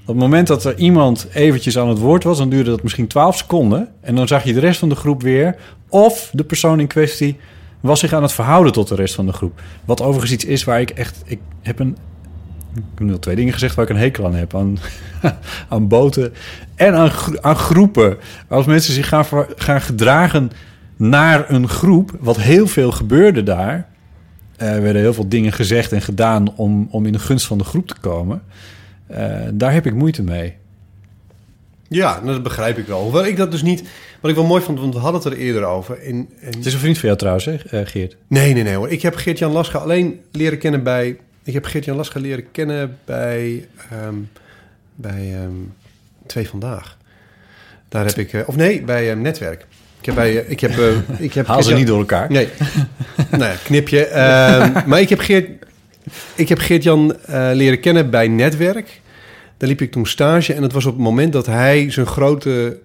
[0.00, 2.38] op het moment dat er iemand eventjes aan het woord was...
[2.38, 3.88] dan duurde dat misschien 12 seconden.
[4.00, 5.56] En dan zag je de rest van de groep weer.
[5.88, 7.36] Of de persoon in kwestie
[7.80, 9.60] was zich aan het verhouden tot de rest van de groep.
[9.84, 11.22] Wat overigens iets is waar ik echt...
[11.24, 11.96] Ik heb een
[12.78, 14.54] ik heb nu al twee dingen gezegd waar ik een hekel aan heb.
[14.54, 14.78] Aan,
[15.68, 16.32] aan boten
[16.74, 17.10] en aan,
[17.40, 18.16] aan groepen.
[18.48, 19.24] Als mensen zich gaan,
[19.56, 20.50] gaan gedragen
[20.96, 22.10] naar een groep...
[22.20, 23.88] wat heel veel gebeurde daar...
[24.56, 26.52] eh, Er werden heel veel dingen gezegd en gedaan...
[26.56, 28.42] om, om in de gunst van de groep te komen.
[29.06, 30.54] Eh, daar heb ik moeite mee.
[31.88, 33.02] Ja, nou, dat begrijp ik wel.
[33.02, 33.82] Hoewel ik dat dus niet...
[34.20, 35.98] Wat ik wel mooi vond, want we hadden het er eerder over.
[36.02, 36.56] En, en...
[36.56, 38.16] Het is een vriend van jou trouwens, hè, eh, Geert?
[38.28, 38.88] Nee, nee, nee hoor.
[38.88, 41.16] Ik heb Geert-Jan Lascha alleen leren kennen bij...
[41.48, 43.68] Ik heb Geert-Jan Lascha leren kennen bij...
[43.90, 44.14] ehm,
[44.94, 45.52] bij ehm,
[46.26, 46.96] Twee Vandaag.
[47.88, 48.32] Daar heb ik...
[48.32, 49.66] eh, of nee, bij ehm, Netwerk.
[50.00, 50.44] Ik heb bij...
[50.44, 52.30] eh, ik heb, eh, ik heb Haal ze niet door elkaar.
[52.30, 52.48] Nee.
[53.30, 54.08] nou ja, knipje.
[54.86, 55.48] Maar ik heb Geert...
[56.34, 57.16] Ik heb Geert-Jan
[57.52, 59.00] leren kennen bij Netwerk.
[59.56, 60.54] Daar liep ik toen stage.
[60.54, 62.78] En dat was op het moment dat hij zijn grote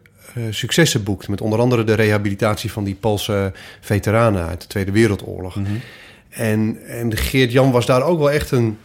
[0.50, 1.30] successen boekte.
[1.30, 3.52] Met onder andere de rehabilitatie van die Poolse
[3.82, 5.58] veteranen uit de Tweede Wereldoorlog.
[6.34, 8.78] En, en Geert-Jan was daar ook wel echt een...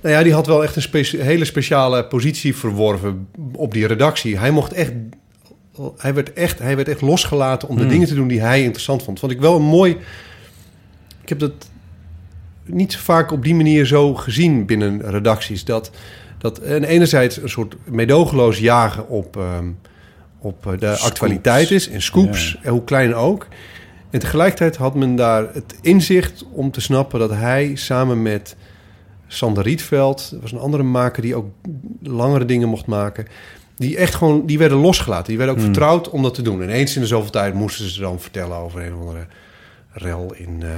[0.00, 4.38] Nou ja, die had wel echt een hele speciale positie verworven op die redactie.
[4.38, 4.92] Hij mocht echt...
[5.98, 7.90] Hij werd echt, hij werd echt losgelaten om de Hmm.
[7.90, 9.18] dingen te doen die hij interessant vond.
[9.18, 9.96] Vond ik wel een mooi...
[11.22, 11.52] Ik heb dat
[12.64, 15.64] niet zo vaak op die manier zo gezien binnen redacties.
[15.64, 15.90] Dat,
[16.38, 19.66] dat en enerzijds een soort medogeloos jagen op, ehm,
[20.38, 21.04] op eh, de Scoops.
[21.04, 21.88] actualiteit is.
[21.88, 22.58] En scoops, Ja.
[22.62, 23.46] en hoe klein ook.
[24.10, 28.56] En tegelijkertijd had men daar het inzicht om te snappen dat hij samen met
[29.26, 31.46] Sander Rietveld, dat was een andere maker die ook
[32.02, 33.26] langere dingen mocht maken,
[33.76, 35.26] die echt gewoon, die werden losgelaten.
[35.26, 35.72] Die werden ook Hmm.
[35.72, 36.62] vertrouwd om dat te doen.
[36.62, 39.26] En eens in de zoveel tijd moesten ze dan vertellen over een of andere
[39.92, 40.68] rel in, eh,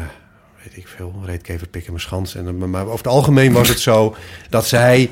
[0.65, 2.35] weet ik veel, reetkever pikken mijn schans.
[2.35, 4.15] En, maar over het algemeen was het zo
[4.51, 5.11] dat zij,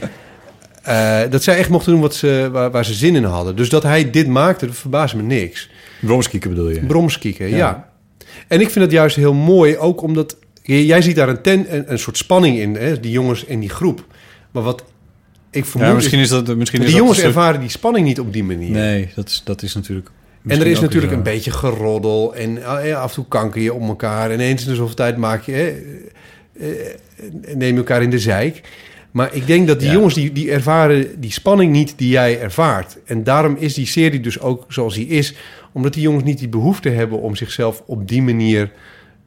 [0.83, 3.57] eh, dat zij echt mochten doen wat ze, waar, waar ze zin in hadden.
[3.57, 5.71] Dus dat hij dit maakte, dat verbaasde me niks.
[6.01, 6.87] Bromskieken bedoel je?
[6.87, 7.57] Bromskieken, ja.
[7.57, 7.89] Ja.
[8.49, 10.37] En ik vind het juist heel mooi, ook omdat...
[10.63, 13.69] Jij ziet daar een, ten, een, een soort spanning in, hè, die jongens en die
[13.69, 14.05] groep.
[14.51, 14.85] Maar wat
[15.51, 16.29] ik vermoed ja, misschien is...
[16.29, 16.57] dat...
[16.57, 18.71] Misschien is die dat jongens stuk- ervaren die spanning niet op die manier.
[18.71, 20.11] Nee, dat is, dat is natuurlijk...
[20.47, 21.25] En er is natuurlijk een zo.
[21.25, 24.31] beetje geroddel en eh, af en toe kanker je om elkaar.
[24.31, 25.67] En eens in de zoveel tijd maak je, hè,
[26.59, 28.61] eh, eh, neem je elkaar in de zeik.
[29.11, 29.95] Maar ik denk dat die Ja.
[29.95, 32.97] jongens die, die ervaren die spanning niet die jij ervaart.
[33.05, 35.35] En daarom is die serie dus ook zoals die is.
[35.73, 38.71] Omdat die jongens niet die behoefte hebben om zichzelf op die manier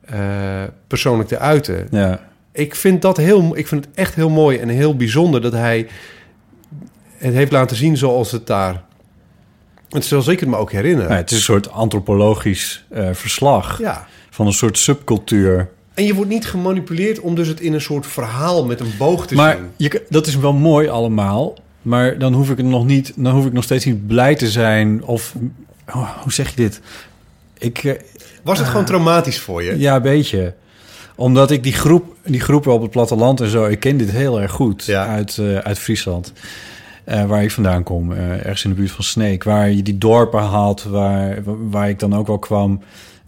[0.05, 1.87] eh, persoonlijk te uiten.
[1.91, 2.29] Ja.
[2.51, 5.87] Ik vind dat heel, ik vind het echt heel mooi en heel bijzonder dat hij
[7.17, 8.83] het heeft laten zien zoals het daar.
[9.89, 11.03] En zoals ik het me ook herinner.
[11.05, 14.07] Nou, het is een soort antropologisch eh, verslag Ja.
[14.29, 15.69] van een soort subcultuur.
[16.01, 19.27] En je wordt niet gemanipuleerd om dus het in een soort verhaal met een boog
[19.27, 19.65] te Maar zien.
[19.89, 21.53] je, dat is wel mooi allemaal.
[21.81, 23.13] Maar dan hoef ik het nog niet.
[23.15, 25.03] Dan hoef ik nog steeds niet blij te zijn.
[25.03, 25.33] Of
[25.87, 26.81] oh, hoe zeg je dit?
[27.57, 27.93] Ik, eh,
[28.43, 29.79] Was het gewoon traumatisch voor je?
[29.79, 30.53] ja, een beetje.
[31.15, 34.41] Omdat ik die groep, die groepen op het platteland en zo, ik ken dit heel
[34.41, 35.05] erg goed Ja.
[35.07, 36.33] uit, eh, uit Friesland.
[37.03, 39.43] Eh, waar ik vandaan kom, eh, ergens in de buurt van Sneek.
[39.43, 41.37] Waar je die dorpen had, waar,
[41.69, 42.81] waar ik dan ook wel kwam.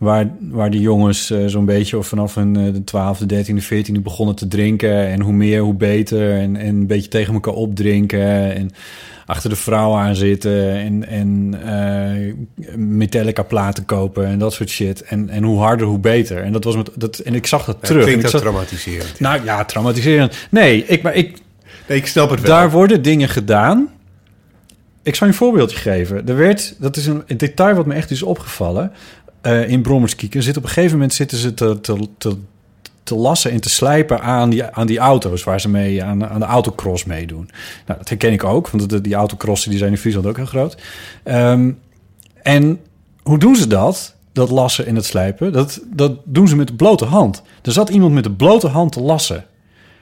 [0.04, 4.02] Waar, waar die jongens eh, zo'n beetje of vanaf hun eh, de 12e, 13e, 14e
[4.02, 5.08] begonnen te drinken.
[5.08, 6.32] En hoe meer, hoe beter.
[6.40, 8.56] En, en een beetje tegen elkaar opdrinken.
[8.56, 8.70] En
[9.26, 10.72] achter de vrouw aan zitten.
[10.76, 15.02] En, en eh, Metallica platen kopen en dat soort shit.
[15.04, 16.38] En, en hoe harder, hoe beter.
[16.44, 18.00] En, dat was met, dat, en ik zag dat Ja, terug.
[18.02, 19.20] En Klinkt dat zag- traumatiserend.
[19.20, 20.36] nou ja, traumatiserend.
[20.50, 21.38] Nee, ik, maar ik,
[21.88, 22.50] Nee, ik snap het wel.
[22.50, 23.90] daar worden dingen gedaan.
[25.04, 26.28] Ik zal je een voorbeeldje geven.
[26.28, 28.92] Er werd, dat is een, een detail wat me echt is opgevallen.
[29.44, 32.38] Eh, in Brommerskieken zit op een gegeven moment zitten ze te, te,
[33.04, 36.40] te, lassen en te slijpen aan die, aan die auto's waar ze mee aan, aan
[36.40, 37.50] de autocross meedoen.
[37.86, 40.78] Nou, dat herken ik ook, want die autocrossen die zijn in Friesland ook heel groot.
[41.24, 41.72] Ehm,
[42.42, 42.80] en
[43.24, 44.16] hoe doen ze dat?
[44.32, 47.42] Dat lassen en het slijpen, dat, dat doen ze met de blote hand.
[47.62, 49.46] Er zat iemand met de blote hand te lassen.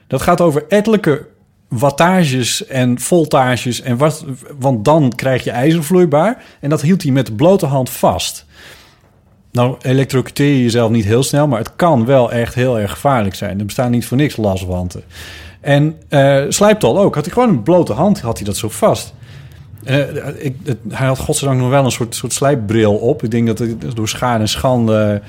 [0.08, 1.28] Dat gaat over ettelijke
[1.68, 4.26] wattages en voltages en wat,
[4.60, 6.44] want dan krijg je ijzer vloeibaar.
[6.60, 8.46] En dat hield hij met de blote hand vast.
[9.52, 13.36] Nou elektrocuteer je jezelf niet heel snel, maar het kan wel echt heel erg gevaarlijk
[13.36, 13.60] zijn.
[13.60, 15.04] Er bestaan niet voor niks laswanten.
[15.62, 17.16] En uh, slijptol ook.
[17.16, 19.14] Had hij gewoon een blote hand, had hij dat zo vast.
[19.84, 20.00] Uh,
[20.38, 20.56] ik,
[20.90, 23.24] hij had godzijdank nog wel een soort, soort slijpbril op.
[23.24, 25.22] Ik denk dat door schade en schande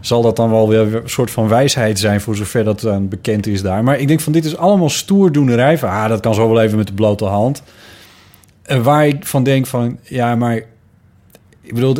[0.00, 2.20] zal dat dan wel weer een soort van wijsheid zijn...
[2.20, 3.84] voor zover dat dan bekend is daar.
[3.84, 5.78] Maar ik denk van dit is allemaal stoerdoenerij.
[5.78, 7.62] Van, ah, dat kan zo wel even met de blote hand.
[8.66, 10.56] Uh, waar ik van denk van, ja, maar...
[11.60, 11.96] Ik bedoel...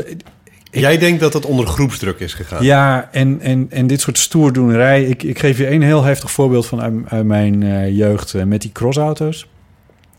[0.73, 2.65] Ik, Jij denkt dat het onder groepsdruk is gegaan?
[2.65, 5.05] Ja, en, en, en dit soort stoerdoenerij...
[5.05, 8.45] Ik, ik geef je een heel heftig voorbeeld van uit, uit mijn uh, jeugd uh,
[8.45, 9.47] met die crossauto's.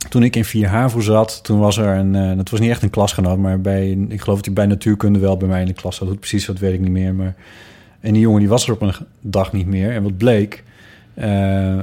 [0.09, 2.13] Toen ik in 4 HAVO zat, toen was er een...
[2.13, 3.89] Uh, dat was niet echt een klasgenoot, maar bij...
[4.09, 6.19] Ik geloof dat hij bij natuurkunde wel bij mij in de klas zat.
[6.19, 7.35] Precies, dat weet ik niet meer, maar...
[7.99, 9.91] En die jongen die was er op een dag niet meer.
[9.91, 10.63] En wat bleek,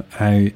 [0.09, 0.53] hij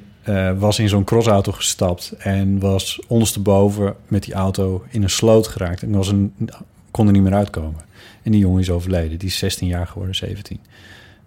[0.58, 5.82] was in zo'n crossauto gestapt en was ondersteboven met die auto in een sloot geraakt.
[5.82, 6.34] En was een,
[6.90, 7.85] kon er niet meer uitkomen.
[8.26, 9.18] En die jongen is overleden.
[9.18, 10.60] Die is 16 jaar geworden, 17.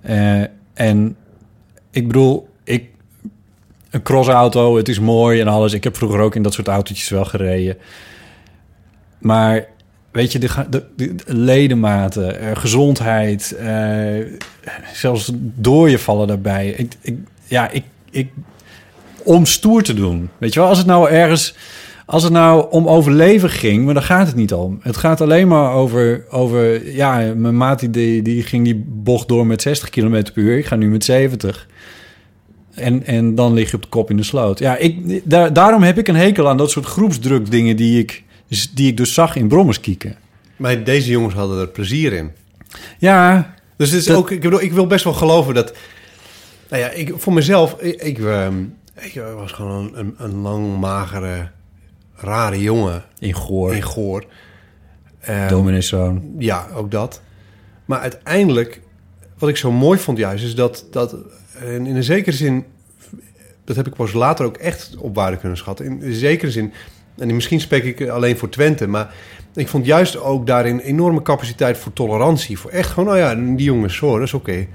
[0.09, 0.43] Uh,
[0.73, 1.15] en
[1.91, 2.89] ik bedoel, ik,
[3.89, 5.73] een crossauto, het is mooi en alles.
[5.73, 7.77] Ik heb vroeger ook in dat soort autootjes wel gereden.
[9.19, 9.67] Maar
[10.11, 14.25] weet je, de, de, de ledematen, uh, gezondheid, uh,
[14.93, 16.67] zelfs dooien vallen daarbij.
[16.67, 18.31] Ik, ik, ja, ik, ik,
[19.23, 20.29] om stoer te doen.
[20.37, 21.55] Weet je wel, als het nou ergens,
[22.09, 24.79] als het nou om overleven ging, maar daar gaat het niet om.
[24.81, 29.45] Het gaat alleen maar over, over ja, mijn maat die, die ging die bocht door
[29.45, 30.57] met 60 km per uur.
[30.57, 31.67] Ik ga nu met 70.
[32.73, 34.59] En, en dan lig je op de kop in de sloot.
[34.59, 38.23] Ja, ik, daar, daarom heb ik een hekel aan dat soort groepsdruk dingen die ik
[38.73, 40.15] die ik dus zag in Brommers kieken.
[40.55, 42.31] Maar deze jongens hadden er plezier in.
[42.97, 43.53] Ja.
[43.75, 44.17] Dus het is dat...
[44.17, 45.73] ook, ik, bedoel, ik wil best wel geloven dat...
[46.69, 48.17] Nou ja, ik, voor mezelf, ik, ik,
[48.95, 51.49] ik was gewoon een, een, een, lang, magere,
[52.21, 53.03] rare jongen.
[53.19, 53.75] In Goor.
[53.75, 54.25] In Goor.
[55.29, 56.35] Um.
[56.37, 57.21] Ja, ook dat.
[57.85, 58.81] Maar uiteindelijk,
[59.37, 61.15] wat ik zo mooi vond juist, is dat, dat
[61.61, 62.65] in, in een zekere zin...
[63.63, 65.85] Dat heb ik pas later ook echt op waarde kunnen schatten.
[65.85, 66.73] In een zekere zin
[67.19, 69.13] en misschien spreek ik alleen voor Twente, maar
[69.55, 72.59] ik vond juist ook daarin enorme capaciteit voor tolerantie.
[72.59, 74.49] Voor echt gewoon, nou ja, die jongens zo, dat is oké.
[74.49, 74.69] Okay.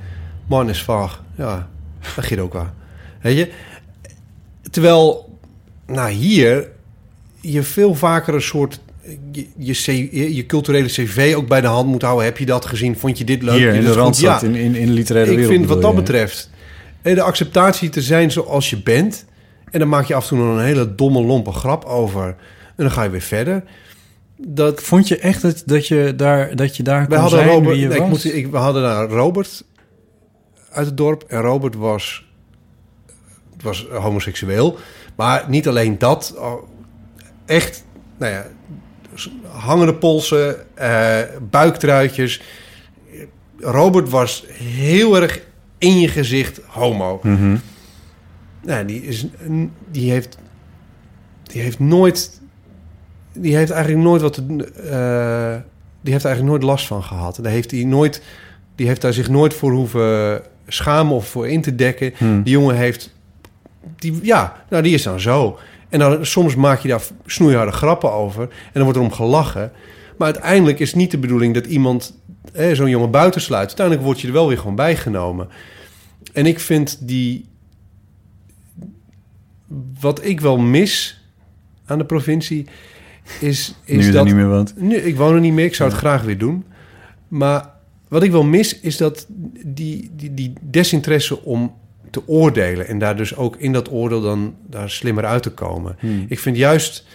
[0.47, 1.69] Man is vaag, ja,
[2.17, 2.67] dat gaat ook wel.
[3.21, 3.53] Weet je?
[4.71, 5.39] Terwijl,
[5.87, 6.71] nou hier,
[7.53, 8.81] je veel vaker een soort
[9.31, 12.25] je, je, je, culturele cv ook bij de hand moet houden.
[12.25, 12.99] Heb je dat gezien?
[12.99, 13.59] Vond je dit leuk?
[13.59, 14.47] Hier in de Randstad, ja.
[14.47, 15.55] in, in, in de literaire ik wereld.
[15.55, 16.51] Ik vind wat dat je, betreft...
[17.03, 19.25] de acceptatie te zijn zoals je bent...
[19.71, 22.25] En dan maak je af en toe nog een hele domme, lompe grap over.
[22.25, 22.37] En
[22.77, 23.65] dan ga je weer verder.
[24.37, 24.83] Dat...
[24.83, 28.07] Vond je echt dat, dat je daar, dat je daar we hadden Robert, nee, ik
[28.07, 29.65] moet, ik, we hadden daar Robert
[30.71, 31.25] uit het dorp.
[31.29, 32.27] En Robert was,
[33.63, 34.79] was homoseksueel.
[35.17, 36.35] Maar niet alleen dat.
[37.47, 37.85] Echt,
[38.17, 38.47] nou ja,
[39.49, 41.19] hangende polsen, uh,
[41.51, 42.43] buiktruitjes.
[43.59, 45.41] Robert was heel erg
[45.79, 47.21] in je gezicht homo.
[47.23, 47.61] Mm -hmm.
[48.63, 49.27] Nou, die, is,
[49.91, 50.39] die, heeft,
[51.43, 52.41] die heeft nooit.
[53.33, 54.39] Die heeft eigenlijk nooit wat.
[54.39, 55.57] Uh,
[56.01, 57.39] die heeft eigenlijk nooit last van gehad.
[57.43, 58.23] Daar heeft hij nooit.
[58.75, 62.13] Die heeft daar zich nooit voor hoeven schamen of voor in te dekken.
[62.17, 62.43] Hmm.
[62.43, 63.15] Die jongen heeft.
[63.97, 65.59] Die, ja, nou, die is dan zo.
[65.95, 68.43] En dan soms maak je daar snoeiharde grappen over.
[68.43, 69.73] En dan wordt er om gelachen.
[70.19, 72.15] Maar uiteindelijk is niet de bedoeling dat iemand
[72.73, 73.67] zo'n jongen buitensluit.
[73.67, 75.49] Uiteindelijk word je er wel weer gewoon bijgenomen.
[76.33, 77.49] En ik vind die
[80.01, 81.23] wat ik wel mis
[81.85, 82.67] aan de provincie
[83.41, 84.25] is, is nu dat...
[84.25, 84.75] niet meer wat.
[84.77, 86.65] Nu, ik woon er niet meer, ik zou het graag weer doen.
[87.29, 87.71] Maar
[88.09, 89.27] wat ik wel mis is dat
[89.67, 91.75] die, die, die desinteresse om
[92.15, 92.87] te oordelen...
[92.87, 95.97] en daar dus ook in dat oordeel dan daar slimmer uit te komen.
[96.01, 96.25] Hmm.
[96.29, 97.07] Ik vind juist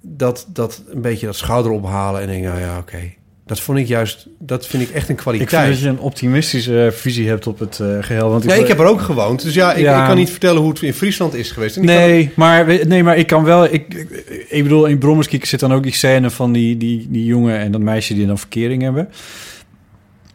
[0.00, 2.48] dat, dat een beetje dat schouder ophalen en denken...
[2.48, 3.18] nou ja, oké, okay.
[3.48, 5.52] Dat vond ik juist, dat vind ik echt een kwaliteit.
[5.52, 8.30] Ik vind dat je een optimistische visie hebt op het uh, geheel.
[8.30, 9.42] Want ik, nee, ik heb er ook gewoond.
[9.42, 11.76] Dus ja ik, ja, ik, kan niet vertellen hoe het in Friesland is geweest.
[11.76, 12.32] En nee, kan...
[12.36, 13.64] maar, nee, maar ik kan wel...
[13.64, 14.10] Ik, ik,
[14.48, 17.72] ik bedoel, in Brommerskiek zit dan ook die scène van die, die, die jongen en
[17.72, 19.08] dat meisje die dan verkering hebben.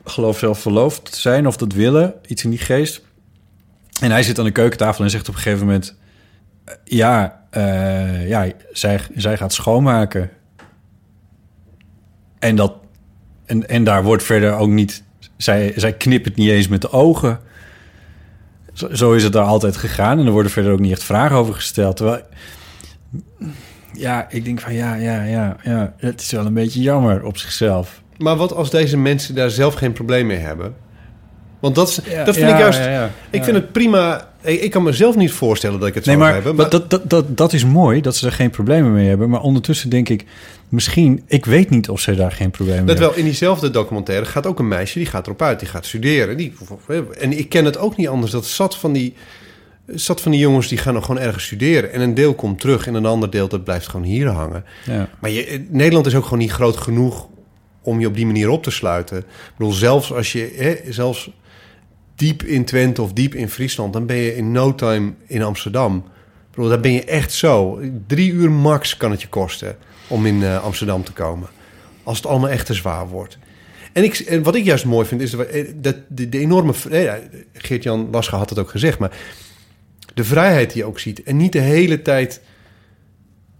[0.05, 2.13] Geloof zelf verloofd zijn of dat willen.
[2.27, 3.01] Iets in die geest.
[4.01, 5.95] En hij zit aan de keukentafel en zegt op een gegeven moment...
[6.83, 10.29] Ja, uh, ja zij, zij gaat schoonmaken.
[12.39, 12.73] En dat
[13.45, 15.03] en, en daar wordt verder ook niet...
[15.37, 17.39] Zij, zij knipt het niet eens met de ogen.
[18.73, 20.19] Zo, zo, is het daar altijd gegaan.
[20.19, 21.95] En er worden verder ook niet echt vragen over gesteld.
[21.95, 22.21] Terwijl...
[23.93, 25.93] Ja, ik denk van ja, ja, ja, ja.
[25.97, 28.01] Het is wel een beetje jammer op zichzelf.
[28.17, 30.75] Maar wat als deze mensen daar zelf geen probleem mee hebben?
[31.63, 32.79] Want dat, is, ja, dat vind ja, ik juist...
[32.79, 34.27] Ja, ik vind het prima...
[34.41, 36.55] Ik, ik kan mezelf niet voorstellen dat ik het Nee, zou maar, hebben.
[36.55, 39.29] maar dat, dat, dat, dat is mooi dat ze er geen problemen mee hebben.
[39.29, 40.25] Maar ondertussen denk ik,
[40.69, 41.23] misschien...
[41.27, 43.15] Ik weet niet of ze daar geen problemen mee Net hebben.
[43.15, 44.97] wel, in diezelfde documentaire gaat ook een meisje...
[44.97, 46.37] die gaat erop uit, die gaat studeren.
[46.37, 46.53] Die,
[47.19, 48.31] en ik ken het ook niet anders.
[48.31, 49.13] Dat zat van die,
[49.87, 51.91] zat van die jongens die gaan nog gewoon ergens studeren.
[51.91, 54.65] En een deel komt terug en een ander deel dat blijft gewoon hier hangen.
[54.85, 55.09] Ja.
[55.19, 57.27] Maar je, Nederland is ook gewoon niet groot genoeg...
[57.81, 59.17] om je op die manier op te sluiten.
[59.17, 60.53] Ik bedoel, zelfs als je...
[60.57, 61.31] Hè, zelfs
[62.15, 63.93] diep in Twente of diep in Friesland...
[63.93, 66.03] dan ben je in no time in Amsterdam.
[66.49, 67.79] Bedoel, daar ben je echt zo.
[68.07, 71.49] Drie uur max kan het je kosten om in eh, Amsterdam te komen.
[72.03, 73.37] Als het allemaal echt te zwaar wordt.
[73.93, 76.73] En, ik, en wat ik juist mooi vind, is dat, dat de, enorme...
[76.89, 77.19] eh, ja,
[77.53, 79.17] Geert-Jan Lasche had het ook gezegd, maar...
[80.13, 81.23] de vrijheid die je ook ziet.
[81.23, 82.41] En niet de hele tijd...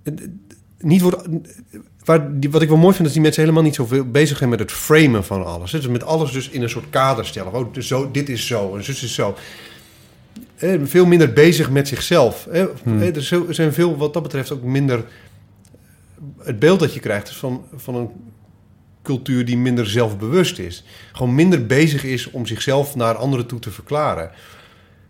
[0.03, 0.13] eh,
[0.79, 1.27] Niet wordt,
[2.05, 4.49] waar, die, wat ik wel mooi vind, is die mensen helemaal niet zoveel bezig zijn
[4.49, 5.71] met het framen van alles.
[5.71, 7.53] Dus met alles dus in een soort kader stellen.
[7.53, 9.35] Oh, dus zo, dit is zo en zus is zo.
[10.55, 12.47] Eh, veel minder bezig met zichzelf.
[12.47, 15.03] Eh, er zo- er zijn veel, wat dat betreft, ook minder...
[16.43, 18.09] Het beeld dat je krijgt is van, van een
[19.03, 20.83] cultuur die minder zelfbewust is.
[21.11, 24.31] Gewoon minder bezig is om zichzelf naar anderen toe te verklaren.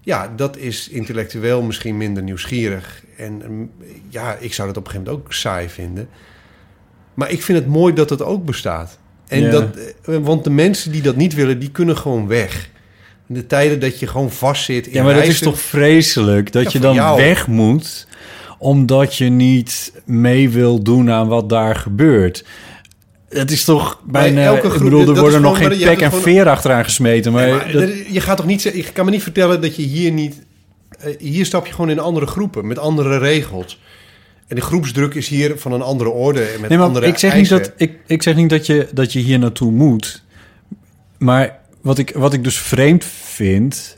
[0.01, 3.03] Ja, dat is intellectueel misschien minder nieuwsgierig.
[3.17, 3.71] En mm,
[4.09, 6.09] ja, ik zou dat op een gegeven moment ook saai vinden.
[7.13, 8.97] Maar ik vind het mooi dat het ook bestaat.
[9.27, 9.49] En Ja.
[9.49, 9.63] dat,
[10.05, 12.69] eh, want de mensen die dat niet willen, die kunnen gewoon weg.
[13.27, 16.51] In de tijden dat je gewoon vastzit in Ja, maar dat is reizen- toch vreselijk
[16.51, 17.17] dat Ja, je dan jou.
[17.21, 18.07] weg moet
[18.59, 22.45] omdat je niet mee wil doen aan wat daar gebeurt.
[23.29, 24.43] Het is toch bijna...
[24.43, 27.31] elke ik groep- bedoel, er worden nog geen pek en gewoon- veer achteraan gesmeten.
[27.31, 29.81] Maar, Ja, maar dat- je gaat toch niet je kan me niet vertellen dat je
[29.81, 30.41] hier niet.
[30.99, 33.79] eh, hier stap je gewoon in andere groepen met andere regels.
[34.47, 37.17] En de groepsdruk is hier van een andere orde en met nee, maar andere ik
[37.17, 40.23] zeg, niet dat, ik, ik zeg niet dat je, dat je hier naartoe moet.
[41.17, 43.97] Maar wat ik, wat ik dus vreemd vind,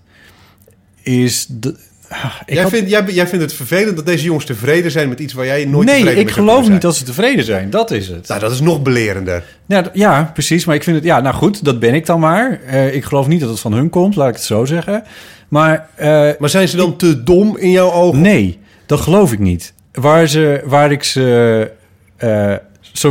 [1.01, 1.45] is...
[1.49, 1.75] De,
[2.09, 5.09] ah, ik jij, had- vindt, jij, jij vindt het vervelend dat deze jongens tevreden zijn
[5.09, 6.79] met iets waar jij nooit nee, tevreden ik mee zou geloof niet zijn.
[6.79, 7.69] dat ze tevreden zijn.
[7.69, 8.27] Dat is het.
[8.27, 9.43] Nou, dat is nog belerender.
[9.65, 10.65] Ja, ja, precies.
[10.65, 11.05] Maar ik vind het...
[11.05, 12.59] Ja, nou goed, dat ben ik dan maar.
[12.67, 15.03] Eh, ik geloof niet dat het van hun komt, laat ik het zo zeggen.
[15.47, 15.89] Maar...
[15.95, 18.21] eh, Maar zijn ze dan te dom in jouw ogen?
[18.21, 19.73] Nee, dat geloof ik niet.
[19.95, 21.71] Waar, ze, waar ik ze...
[22.17, 22.55] eh,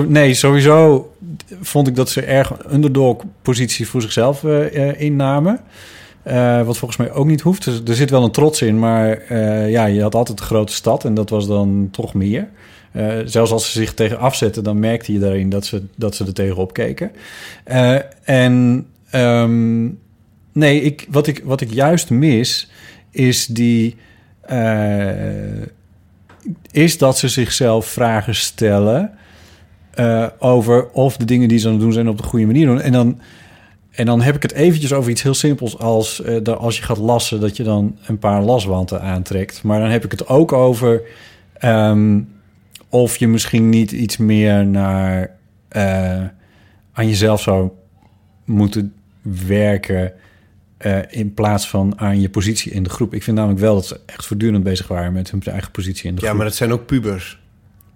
[0.07, 1.09] nee, sowieso
[1.61, 5.61] vond ik dat ze erg underdog-positie voor zichzelf eh, eh, innamen.
[6.65, 7.65] Wat volgens mij ook niet hoeft.
[7.65, 9.35] Dus er zit wel een trots in, maar
[9.71, 12.49] ja, je had altijd de grote stad en dat was dan toch meer.
[13.25, 16.33] Zelfs als ze zich tegen afzetten, dan merkte je daarin dat ze, dat ze er
[16.33, 17.11] tegenop keken.
[18.25, 19.85] En ehm,
[20.53, 22.71] nee, ik, wat, ik, wat ik juist mis,
[23.11, 23.97] is die.
[26.71, 29.11] Is dat ze zichzelf vragen stellen
[29.91, 32.67] eh, over of de dingen die ze aan het doen zijn op de goede manier
[32.67, 32.81] doen.
[32.81, 33.21] En dan,
[33.91, 36.99] en dan heb ik het eventjes over iets heel simpels als dat als je gaat
[36.99, 39.63] lassen, dat je dan een paar laswanten aantrekt.
[39.63, 41.03] Maar dan heb ik het ook over
[41.59, 42.21] ehm,
[42.95, 45.31] of je misschien niet iets meer naar
[45.69, 46.23] eh,
[46.93, 47.71] aan jezelf zou
[48.45, 48.95] moeten
[49.47, 50.13] werken.
[50.85, 53.15] Eh, in plaats van aan je positie in de groep.
[53.15, 56.15] Ik vind namelijk wel dat ze echt voortdurend bezig waren met hun eigen positie in
[56.15, 56.39] de Ja, groep.
[56.39, 57.39] maar dat zijn ook pubers.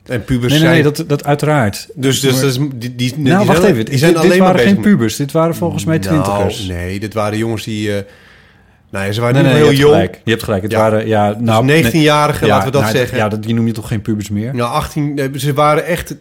[0.07, 0.83] En pubers nee, nee, zijn...
[0.85, 1.89] nee, dat, dat uiteraard.
[1.95, 3.85] Dus, dus Maar- dat is, die, die, die nou, wacht zijn, even.
[3.85, 5.17] Die zijn dit, alleen dit maar waren geen met- pubers.
[5.17, 6.67] Dit waren volgens mij twintigers.
[6.67, 7.95] Nou, nee, dit waren jongens die...
[7.97, 8.03] eh
[8.91, 9.93] nou ja, ze waren nee, niet nee, heel je jong.
[9.93, 10.21] gelijk.
[10.25, 10.63] Je hebt gelijk.
[10.63, 10.79] Het Ja.
[10.79, 13.19] waren, ja, nou, dus 19-jarigen, nee, laten we dat nou, zeggen.
[13.19, 14.55] Ja, dat, die noem je toch geen pubers meer?
[14.55, 16.15] Nou, 18, eh, ze waren echt,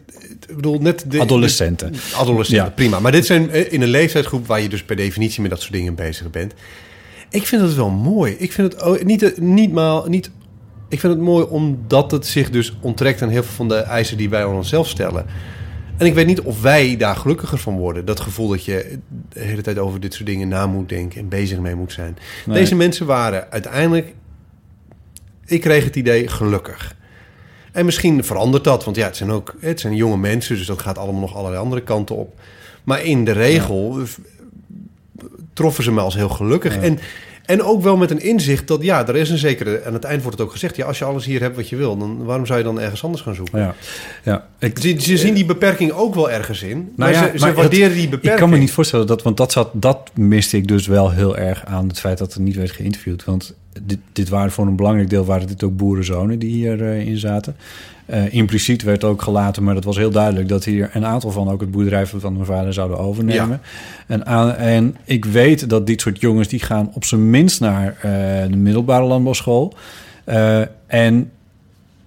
[0.47, 1.19] ik bedoel, net de...
[1.21, 1.91] Adolescenten.
[1.91, 2.71] de- adolescenten, Ja.
[2.71, 2.99] prima.
[2.99, 5.73] Maar dit zijn eh, in een leeftijdsgroep waar je dus per definitie met dat soort
[5.73, 6.53] dingen bezig bent.
[7.29, 8.35] Ik vind het wel mooi.
[8.37, 10.31] Ik vind het ook niet, eh, niet maar niet...
[10.89, 14.17] Ik vind het mooi omdat het zich dus onttrekt aan heel veel van de eisen
[14.17, 15.25] die wij aan onszelf stellen.
[15.97, 18.05] En ik weet niet of wij daar gelukkiger van worden.
[18.05, 18.97] Dat gevoel dat je
[19.33, 22.17] de hele tijd over dit soort dingen na moet denken en bezig mee moet zijn.
[22.45, 22.57] Nee.
[22.57, 24.13] Deze mensen waren uiteindelijk,
[25.45, 26.95] ik kreeg het idee, gelukkig.
[27.77, 30.81] En misschien verandert dat, want ja, het zijn ook het zijn jonge mensen, dus dat
[30.81, 32.39] gaat allemaal nog allerlei andere kanten op.
[32.83, 34.17] Maar in de regel v-
[35.53, 36.77] troffen ze me als heel gelukkig.
[36.77, 36.99] En,
[37.47, 39.83] en ook wel met een inzicht dat ja, er is een zekere.
[39.85, 41.75] Aan het eind wordt het ook gezegd: ja, als je alles hier hebt wat je
[41.75, 43.59] wil, dan waarom zou je dan ergens anders gaan zoeken?
[43.59, 43.75] Ja,
[44.23, 44.47] ja.
[44.59, 46.77] Ik, Ze, ze zien die beperking ook wel ergens in.
[46.95, 48.33] maar Nou ja, ze, ze maar waarderen dat- die beperking.
[48.33, 51.37] Ik kan me niet voorstellen dat, want dat, zat, dat miste ik dus wel heel
[51.37, 53.23] erg aan het feit dat er niet werd geïnterviewd.
[53.25, 57.17] Want dit, dit waren voor een belangrijk deel waren dit ook boerenzonen die hierin in
[57.17, 57.55] zaten.
[58.07, 61.49] Eh, impliciet werd ook gelaten, maar dat was heel duidelijk dat hier een aantal van
[61.49, 63.61] ook het boerderijf van mijn vader zouden overnemen.
[64.07, 67.97] En, aan, en ik weet dat dit soort jongens die gaan op zijn minst naar
[68.01, 68.11] eh,
[68.49, 69.73] de middelbare landbouwschool.
[70.23, 71.31] Eh, en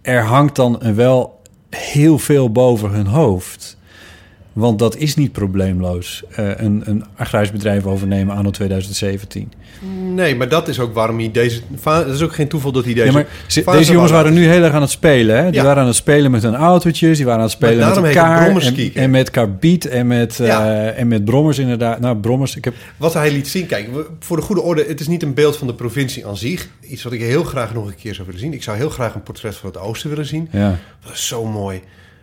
[0.02, 1.40] er hangt dan wel
[1.70, 3.76] heel veel boven hun hoofd.
[4.52, 6.22] Want dat is niet probleemloos.
[6.30, 9.52] eh, een, een agrarisch bedrijf overnemen anno 2017.
[10.14, 11.60] Nee, maar dat is ook waarom hij deze...
[11.84, 13.06] Dat is ook geen toeval dat hij deze...
[13.06, 13.12] ja,
[13.64, 15.36] maar deze jongens waren nu heel erg aan het spelen.
[15.36, 15.44] Hè?
[15.44, 15.62] Die Ja.
[15.64, 17.16] waren aan het spelen met hun autootjes.
[17.16, 18.56] Die waren aan het spelen met elkaar.
[18.94, 22.00] En, met karbiet en met, eh, en met brommers inderdaad.
[22.00, 22.56] Nou, brommers.
[22.56, 23.88] Ik heb, Wat hij liet zien, kijk,
[24.20, 26.68] voor de goede orde, het is niet een beeld van de provincie aan zich.
[26.88, 28.52] Iets wat ik heel graag nog een keer zou willen zien.
[28.52, 30.48] Ik zou heel graag een portret van het oosten willen zien.
[30.52, 30.78] ja.
[31.04, 31.80] Dat is zo mooi.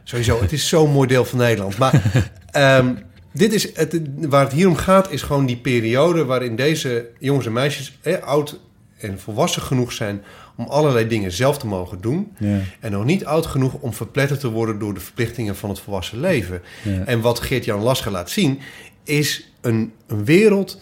[0.08, 1.78] Sowieso, het is zo'n mooi deel van Nederland.
[1.78, 2.02] Maar
[2.52, 2.96] ehm,
[3.34, 7.46] dit is het, waar het hier om gaat, is gewoon die periode waarin deze jongens
[7.46, 8.60] en meisjes eh, oud
[8.98, 10.24] en volwassen genoeg zijn
[10.58, 12.32] om allerlei dingen zelf te mogen doen.
[12.38, 12.60] Ja.
[12.80, 16.20] En nog niet oud genoeg om verpletterd te worden door de verplichtingen van het volwassen
[16.20, 16.62] leven.
[16.84, 17.04] Ja.
[17.06, 18.60] En wat Geert-Jan Lasker laat zien,
[19.04, 20.82] is een, een wereld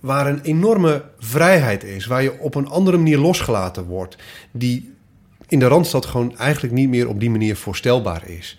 [0.00, 2.06] waar een enorme vrijheid is.
[2.06, 4.16] Waar je op een andere manier losgelaten wordt.
[4.50, 4.96] Die
[5.48, 8.56] in de Randstad gewoon eigenlijk niet meer op die manier voorstelbaar is.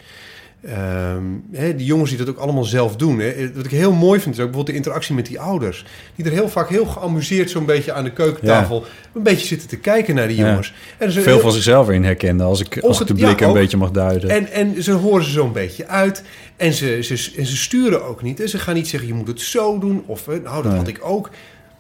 [0.64, 3.20] Ehm, hè, die jongens die dat ook allemaal zelf doen.
[3.20, 3.54] Hè.
[3.54, 5.86] Wat ik heel mooi vind is ook bijvoorbeeld de interactie met die ouders.
[6.16, 8.84] Die er heel vaak heel geamuseerd zo'n beetje aan de keukentafel...
[9.14, 10.48] een beetje zitten te kijken naar die Ja.
[10.48, 10.74] jongens.
[10.98, 13.42] En zijn Veel heel- van zichzelf in herkende, als ik, als ik de ja, blik
[13.42, 14.30] een beetje mag duiden.
[14.30, 16.24] En, en ze horen ze zo'n beetje uit.
[16.58, 18.40] En ze, ze, en ze sturen ook niet.
[18.40, 20.04] En ze gaan niet zeggen, je moet het zo doen.
[20.06, 20.76] Of, eh, nou, dat Nee.
[20.80, 21.30] had ik ook.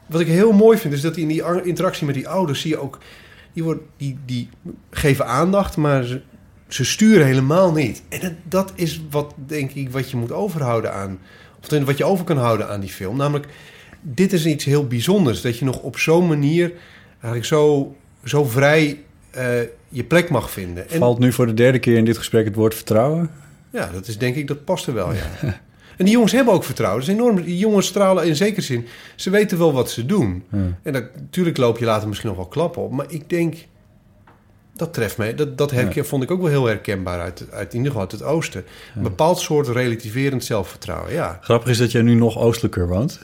[0.06, 2.62] Wat ik heel mooi vind, is dat in die interactie met die ouders...
[2.62, 2.98] zie je ook,
[3.60, 4.50] die, worden, die, die
[4.92, 6.22] geven aandacht, maar ze,
[6.68, 8.04] ze sturen helemaal niet.
[8.10, 11.20] En dat, dat is wat, denk ik, wat je moet overhouden aan...
[11.62, 13.18] of wat je over kan houden aan die film.
[13.18, 13.48] Namelijk,
[14.02, 15.42] dit is iets heel bijzonders.
[15.42, 16.72] Dat je nog op zo'n manier,
[17.12, 19.04] eigenlijk zo, zo vrij...
[19.32, 20.90] eh, je plek mag vinden.
[20.90, 23.30] En- Valt nu voor de derde keer in dit gesprek het woord vertrouwen?
[23.72, 25.22] ja, dat is denk ik, dat past er wel, ja.
[26.00, 27.00] En die jongens hebben ook vertrouwen.
[27.00, 27.42] Dat is enorm.
[27.42, 28.88] Die jongens stralen in zekere zin.
[29.16, 30.44] Ze weten wel wat ze doen.
[30.84, 32.92] En dat, natuurlijk loop je later misschien nog wel klappen op.
[32.92, 33.56] Maar ik denk,
[34.76, 35.36] dat treft mij.
[35.36, 38.12] Dat, dat herken, vond ik ook wel heel herkenbaar uit, uit in ieder geval uit
[38.12, 38.64] het oosten.
[38.96, 41.40] Een bepaald soort relativerend zelfvertrouwen, ja.
[41.42, 43.20] Grappig is dat jij nu nog oostelijker woont.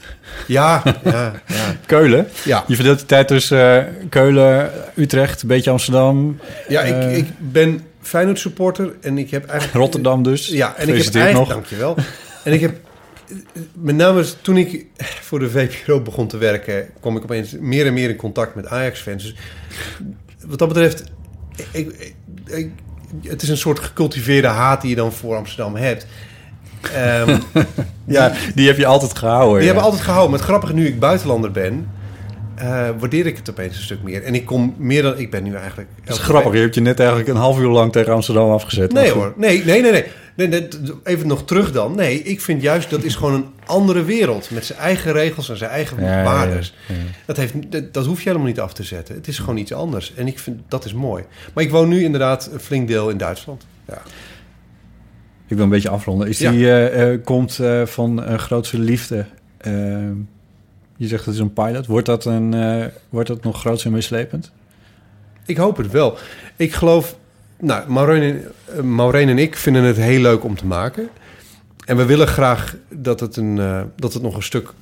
[0.47, 1.75] Ja, ja, ja.
[1.85, 2.27] Keulen.
[2.45, 7.17] Ja, Je verdeelt de tijd tussen eh, Keulen, Utrecht, een beetje Amsterdam, ja ik, Eh.
[7.17, 9.79] ik ben Feyenoord supporter en ik heb eigenlijk...
[9.79, 10.47] Rotterdam dus.
[10.47, 11.33] Ja, en ik heb eigenlijk...
[11.33, 11.47] nog.
[11.47, 11.95] Dankjewel.
[12.45, 12.75] En ik heb...
[13.73, 14.85] Met name toen ik
[15.21, 16.89] voor de VPRO begon te werken...
[16.99, 19.23] kwam ik opeens meer en meer in contact met Ajax-fans.
[19.23, 19.35] Dus
[20.45, 21.03] wat dat betreft...
[21.71, 22.11] Ik,
[23.21, 26.07] het is een soort gecultiveerde haat die je dan voor Amsterdam hebt.
[26.93, 27.39] Ehm,
[28.07, 29.53] Ja, die heb je altijd gehouden.
[29.53, 29.65] die ja.
[29.65, 30.29] hebben altijd gehouden.
[30.29, 31.89] Maar het grappige, nu ik buitenlander ben...
[32.55, 34.23] eh, waardeer ik het opeens een stuk meer.
[34.23, 35.17] En ik kom meer dan...
[35.17, 35.89] Ik ben nu eigenlijk...
[36.03, 36.53] Dat is grappig.
[36.53, 38.93] Je hebt je net eigenlijk een half uur lang tegen Amsterdam afgezet.
[38.93, 40.05] Nee hoor, nee, nee, nee, nee.
[40.35, 40.67] Nee, nee,
[41.03, 41.95] Even nog terug dan.
[41.95, 44.51] Nee, ik vind juist dat is gewoon een andere wereld.
[44.51, 46.59] Met zijn eigen regels en zijn eigen Ja, ja.
[47.25, 49.15] Dat, heeft, dat, dat hoef je helemaal niet af te zetten.
[49.15, 50.13] Het is gewoon iets anders.
[50.13, 51.23] En ik vind dat is mooi.
[51.53, 53.65] Maar ik woon nu inderdaad een flink deel in Duitsland.
[53.87, 54.01] Ja.
[55.47, 56.27] Ik wil een beetje afronden.
[56.27, 59.25] Is die eh, eh, komt eh, van uh, Grootste Liefde.
[60.97, 61.85] Je zegt dat is een pilot.
[61.85, 62.55] Wordt dat, een,
[63.09, 64.51] wordt dat nog groots en meeslepend?
[65.45, 66.17] Ik hoop het wel.
[66.55, 67.17] Ik geloof...
[67.65, 71.09] Nou, Maureen en, Maureen en ik vinden het heel leuk om te maken.
[71.85, 74.73] En we willen graag dat het, een, eh, dat het nog een stuk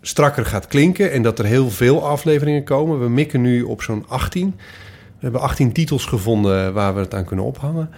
[0.00, 1.12] strakker gaat klinken...
[1.12, 3.00] en dat er heel veel afleveringen komen.
[3.00, 4.54] We mikken nu op zo'n 18.
[4.56, 7.90] We hebben 18 titels gevonden waar we het aan kunnen ophangen.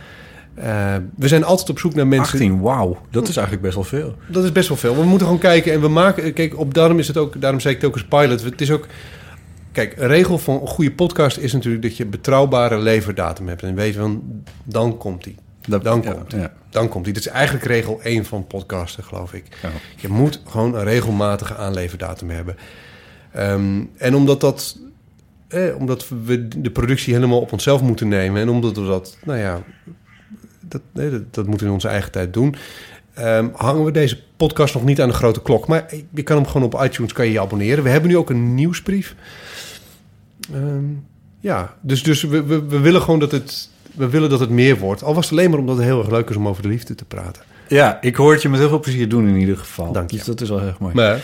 [0.55, 2.39] Eh, we zijn altijd op zoek naar mensen...
[2.39, 2.99] 18, wauw.
[3.11, 4.15] Dat is eigenlijk best wel veel.
[4.27, 4.97] Dat is best wel veel.
[4.97, 6.33] We moeten gewoon kijken en we maken.
[6.33, 7.41] Kijk, op daarom is het ook.
[7.41, 8.43] Daarom zei ik het ook als pilot.
[8.43, 8.87] Het is ook.
[9.75, 13.63] Kijk, een regel van een goede podcast is natuurlijk dat je betrouwbare leverdatum hebt.
[13.63, 15.37] En weet van, dan komt die.
[15.69, 16.53] Dat- Dan ja, komt ja.
[16.71, 17.13] Dan komt die.
[17.15, 19.45] Dat is eigenlijk regel 1 van podcasten, geloof ik.
[19.63, 19.71] Ja.
[19.97, 22.57] Je moet gewoon een regelmatige aanleverdatum hebben.
[23.33, 24.79] Ehm, en omdat dat.
[25.49, 28.41] Eh, omdat we de productie helemaal op onszelf moeten nemen.
[28.43, 29.19] En omdat we dat.
[29.25, 29.63] Nou ja.
[30.61, 32.55] Dat, nee, dat, dat moeten we in onze eigen tijd doen.
[33.15, 35.67] Ehm, hangen we deze podcast nog niet aan de grote klok.
[35.67, 37.85] Maar je kan hem gewoon op iTunes kan je, je abonneren.
[37.85, 39.15] We hebben nu ook een nieuwsbrief.
[40.53, 40.85] Ehm,
[41.41, 44.79] ja, dus, dus we, we, we willen gewoon dat het, we willen dat het meer
[44.79, 45.03] wordt.
[45.03, 46.95] Al was het alleen maar omdat het heel erg leuk is om over de liefde
[46.95, 47.43] te praten.
[47.69, 49.93] Ja, ik hoor het je met heel veel plezier doen in ieder geval.
[49.93, 50.17] Dank je.
[50.17, 50.95] Dus dat is wel heel erg mooi.
[50.95, 51.21] Maar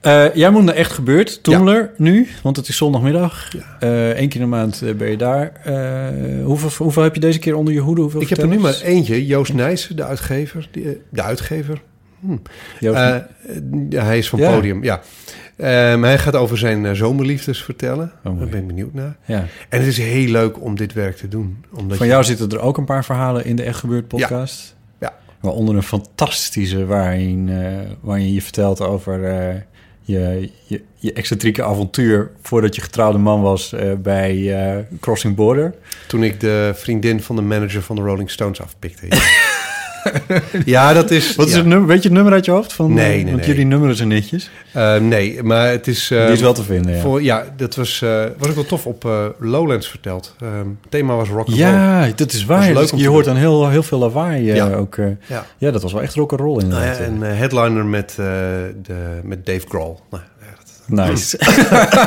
[0.00, 2.28] Eh, jij moet naar Echt Gebeurd, Toemler, nu.
[2.42, 3.48] Want het is zondagmiddag.
[3.80, 5.52] Eén keer in de maand eh, ben je daar.
[5.64, 8.00] Eh, hoeveel, hoeveel heb je deze keer onder je hoede?
[8.00, 9.26] Hoeveel ik heb er nu maar eentje.
[9.26, 10.68] Joost Nijssen, de uitgever.
[10.70, 11.82] Die, eh, de uitgever.
[12.20, 12.36] Hm.
[12.80, 13.16] Joost- Eh,
[14.04, 14.54] hij is van Ja.
[14.54, 15.00] Podium, ja.
[15.56, 18.12] Ehm, hij gaat over zijn eh, zomerliefdes vertellen.
[18.24, 18.38] Oh.
[18.38, 19.16] Daar ben ik benieuwd naar.
[19.24, 19.44] ja.
[19.68, 21.64] En het is heel leuk om dit werk te doen.
[21.76, 24.76] Omdat Van je- jou zitten er ook een paar verhalen in de Echt Gebeurd podcast.
[25.00, 25.14] Ja.
[25.40, 29.54] Waaronder een fantastische waarin, eh, waarin je vertelt over eh,
[30.12, 32.30] je, je, je excentrieke avontuur...
[32.42, 35.74] voordat je getrouwde man was eh, bij eh, Crossing Border.
[36.06, 39.06] Toen ik de vriendin van de manager van de Rolling Stones afpikte.
[39.08, 39.16] Ja.
[40.64, 41.34] Ja, dat is...
[41.36, 41.58] Wat is ja.
[41.58, 41.86] het nummer?
[41.88, 42.72] Weet je het nummer uit je hoofd?
[42.72, 43.46] Van, Nee, eh, nee, Want nee.
[43.46, 44.50] jullie nummeren zijn netjes.
[44.72, 46.10] Eh, nee, maar het is...
[46.10, 47.00] eh, Die is wel te vinden, ja.
[47.00, 50.34] Voor, ja, dat was, eh, was ook wel tof op eh, Lowlands verteld.
[50.40, 51.58] Ehm, het thema was rock and roll.
[51.58, 52.58] Ja, dat is waar.
[52.58, 54.72] Dat is leuk Dus je hoort dan heel, heel veel lawaai eh, Ja.
[54.74, 54.96] ook.
[54.96, 55.06] eh.
[55.26, 55.46] Ja.
[55.58, 57.08] ja, dat was wel echt rock and roll Nou ja, inderdaad.
[57.08, 58.16] een eh, headliner met, eh,
[58.82, 59.98] de, met Dave Grohl.
[60.10, 60.37] Nou, ja,
[60.88, 61.38] Nice.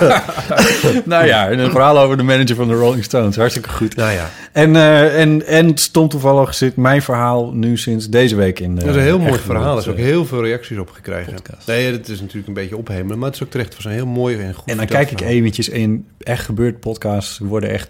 [1.05, 3.36] nou ja, en een verhaal over de manager van de Rolling Stones.
[3.36, 3.95] Hartstikke goed.
[3.95, 8.59] nou ja, En, eh, en, en stom toevallig zit mijn verhaal nu sinds deze week
[8.59, 9.73] in de dat is een heel mooi verhaal.
[9.73, 11.34] Er is ook eh, heel veel reacties op gekregen.
[11.34, 11.67] podcast.
[11.67, 13.73] Nee, het is natuurlijk een beetje ophemelen, maar het is ook terecht.
[13.73, 16.79] Het was een heel mooi en goed En dan kijk ik eventjes in Echt Gebeurd
[16.79, 17.89] podcasts worden echt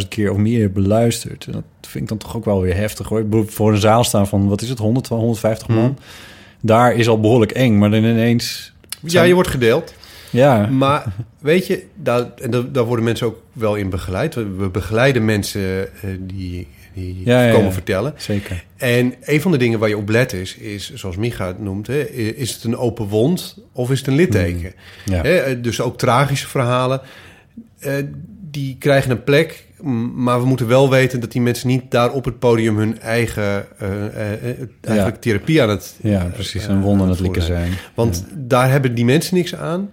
[0.00, 1.44] 20.000 keer of meer beluisterd.
[1.46, 3.24] En dat vind ik dan toch ook wel weer heftig hoor.
[3.46, 5.78] Voor een zaal staan van, wat is het, 100, 150 man?
[5.78, 5.92] Mhm.
[6.60, 8.74] Daar is al behoorlijk eng, maar dan ineens...
[9.00, 9.94] Ja, je wordt gedeeld.
[10.30, 11.04] Ja, Maar
[11.38, 14.34] weet je, daar, en daar, worden mensen ook wel in begeleid.
[14.34, 17.72] We, begeleiden mensen eh, die, die Ja, komen ja.
[17.72, 18.14] vertellen.
[18.16, 18.64] zeker.
[18.76, 21.86] En een van de dingen waar je op let is, is zoals Micha het noemt,
[21.86, 24.72] hè, is het een open wond of is het een litteken?
[25.04, 25.22] Ja.
[25.22, 27.00] Hè, eh, dus ook tragische verhalen,
[27.78, 27.92] eh,
[28.50, 29.64] die krijgen een plek.
[30.14, 33.66] Maar we moeten wel weten dat die mensen niet daar op het podium hun eigen
[34.80, 36.66] eigenlijk therapie aan het Ja, precies.
[36.66, 37.72] Een wonder aan het likken zijn.
[37.94, 39.90] Want daar hebben die mensen niks aan.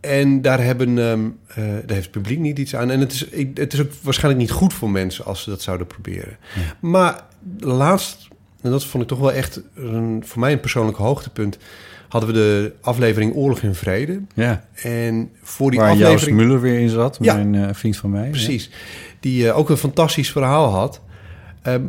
[0.00, 2.90] En daar, hebben, ehm, eh, daar heeft het publiek niet iets aan.
[2.90, 5.62] En het is, ik- het is ook waarschijnlijk niet goed voor mensen als ze dat
[5.62, 6.36] zouden proberen.
[6.80, 7.24] Maar
[7.58, 8.28] laatst,
[8.60, 11.58] en dat vond ik toch wel echt een, voor mij een persoonlijk hoogtepunt,
[12.08, 14.20] hadden we de aflevering Oorlog in Vrede.
[14.34, 16.36] Ja, En voor die waar Joost aflevering.
[16.36, 17.34] Muller weer in zat, Ja.
[17.34, 18.28] mijn eh, vriend van mij.
[18.30, 18.70] Precies.
[19.20, 21.00] Die eh, ook een fantastisch verhaal had.
[21.62, 21.82] Ehm,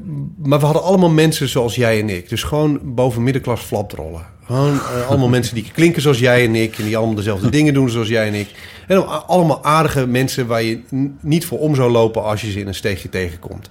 [0.43, 2.30] maar we hadden allemaal mensen zoals jij en ik.
[2.30, 4.26] Dus gewoon boven middenklas flapdrollen.
[4.50, 6.78] Gewoon eh, allemaal mensen die klinken zoals jij en ik.
[6.78, 8.47] En die allemaal dezelfde dingen doen zoals jij en ik.
[8.88, 10.82] En dan allemaal aardige mensen waar je
[11.22, 13.70] niet voor om zou lopen als je ze in een steegje tegenkomt.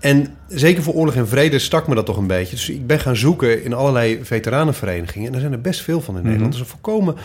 [0.00, 2.54] En zeker voor oorlog en vrede stak me dat toch een beetje.
[2.54, 5.28] Dus ik ben gaan zoeken in allerlei veteranenverenigingen.
[5.28, 6.54] En er zijn er best veel van in Nederland.
[6.54, 7.16] Het is een volkomen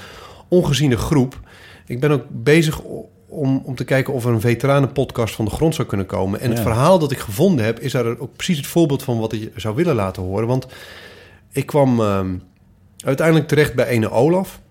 [0.48, 1.40] ongeziene groep.
[1.86, 2.82] Ik ben ook bezig
[3.28, 6.40] om, om te kijken of er een veteranenpodcast van de grond zou kunnen komen.
[6.40, 9.34] En het verhaal dat ik gevonden heb, is daar ook precies het voorbeeld van wat
[9.34, 10.48] ik zou willen laten horen.
[10.48, 10.68] Want
[11.52, 12.36] ik kwam ehm,
[13.04, 14.62] uiteindelijk terecht bij ene Olaf.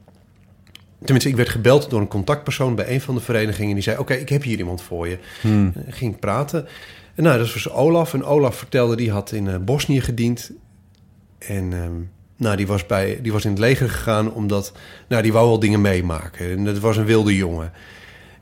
[0.98, 3.74] Tenminste, ik werd gebeld door een contactpersoon bij een van de verenigingen.
[3.74, 5.18] Die zei, oké, ik heb hier iemand voor je.
[5.40, 5.72] Hmm.
[5.86, 6.68] En ging praten.
[7.14, 8.14] En nou, dat was Olaf.
[8.14, 10.52] En Olaf vertelde, die had in eh, Bosnië gediend.
[11.38, 11.92] En ehm,
[12.36, 14.72] nou, die was, bij, die was in het leger gegaan omdat...
[15.08, 16.50] Nou, die wou wel dingen meemaken.
[16.50, 17.72] En dat was een wilde jongen.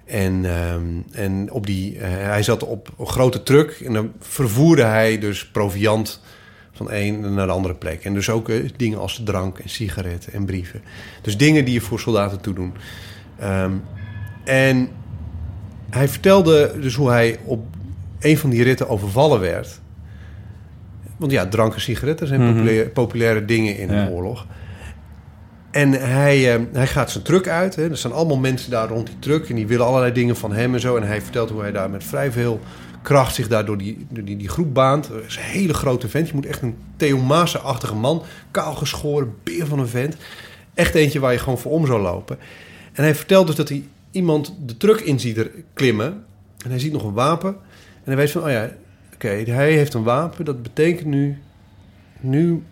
[0.05, 4.83] En, ehm, en op die, eh, hij zat op een grote truck en dan vervoerde
[4.83, 6.21] hij dus proviant
[6.87, 8.05] van een naar de andere plek.
[8.05, 10.81] En dus ook eh, dingen als drank en sigaretten en brieven.
[11.23, 12.73] Dus dingen die je voor soldaten toedoen.
[13.39, 13.73] Ehm
[14.45, 14.89] en
[15.91, 17.65] hij vertelde dus hoe hij op
[18.21, 19.81] een van die ritten overvallen werd.
[21.17, 22.53] Want ja, drank en sigaretten zijn Mhm.
[22.53, 24.03] populaire, populaire dingen in Ja.
[24.03, 24.47] een oorlog.
[25.71, 27.77] En hij, eh, hij gaat zijn truck uit.
[27.77, 27.91] Hè.
[27.91, 29.49] Er staan allemaal mensen daar rond die truck.
[29.49, 30.97] En die willen allerlei dingen van hem en zo.
[30.97, 32.61] En hij vertelt hoe hij daar met vrij veel
[33.03, 35.09] kracht zich daar door die, door die, die groep baant.
[35.09, 36.29] Het is een hele grote vent.
[36.29, 38.23] Je moet echt een Theo Maassen-achtige man.
[38.51, 40.17] Kaal geschoren, beer van een vent.
[40.75, 42.39] Echt eentje waar je gewoon voor om zou lopen.
[42.93, 46.25] En hij vertelt dus dat hij iemand de truck in ziet er klimmen.
[46.65, 47.51] En hij ziet nog een wapen.
[47.95, 48.71] En hij weet van, oh ja,
[49.15, 50.45] oké, hij heeft een wapen.
[50.45, 51.39] Dat betekent nu,
[52.21, 52.63] nu,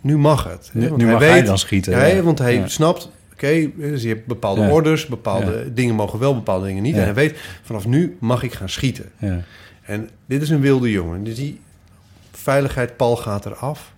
[0.00, 0.70] nu mag het.
[0.72, 0.88] hè.
[0.88, 1.92] Want nu mag hij dan schieten.
[1.92, 2.22] ja, ja.
[2.22, 2.68] want hij Ja.
[2.68, 4.70] snapt, oké, dus je hebt bepaalde Ja.
[4.70, 6.94] orders, bepaalde dingen mogen wel, bepaalde dingen niet.
[6.96, 9.04] En hij weet, vanaf nu mag ik gaan schieten.
[9.18, 9.40] Ja.
[9.88, 11.24] En dit is een wilde jongen.
[11.24, 11.60] Dus die
[12.32, 13.94] veiligheid, Paul gaat eraf.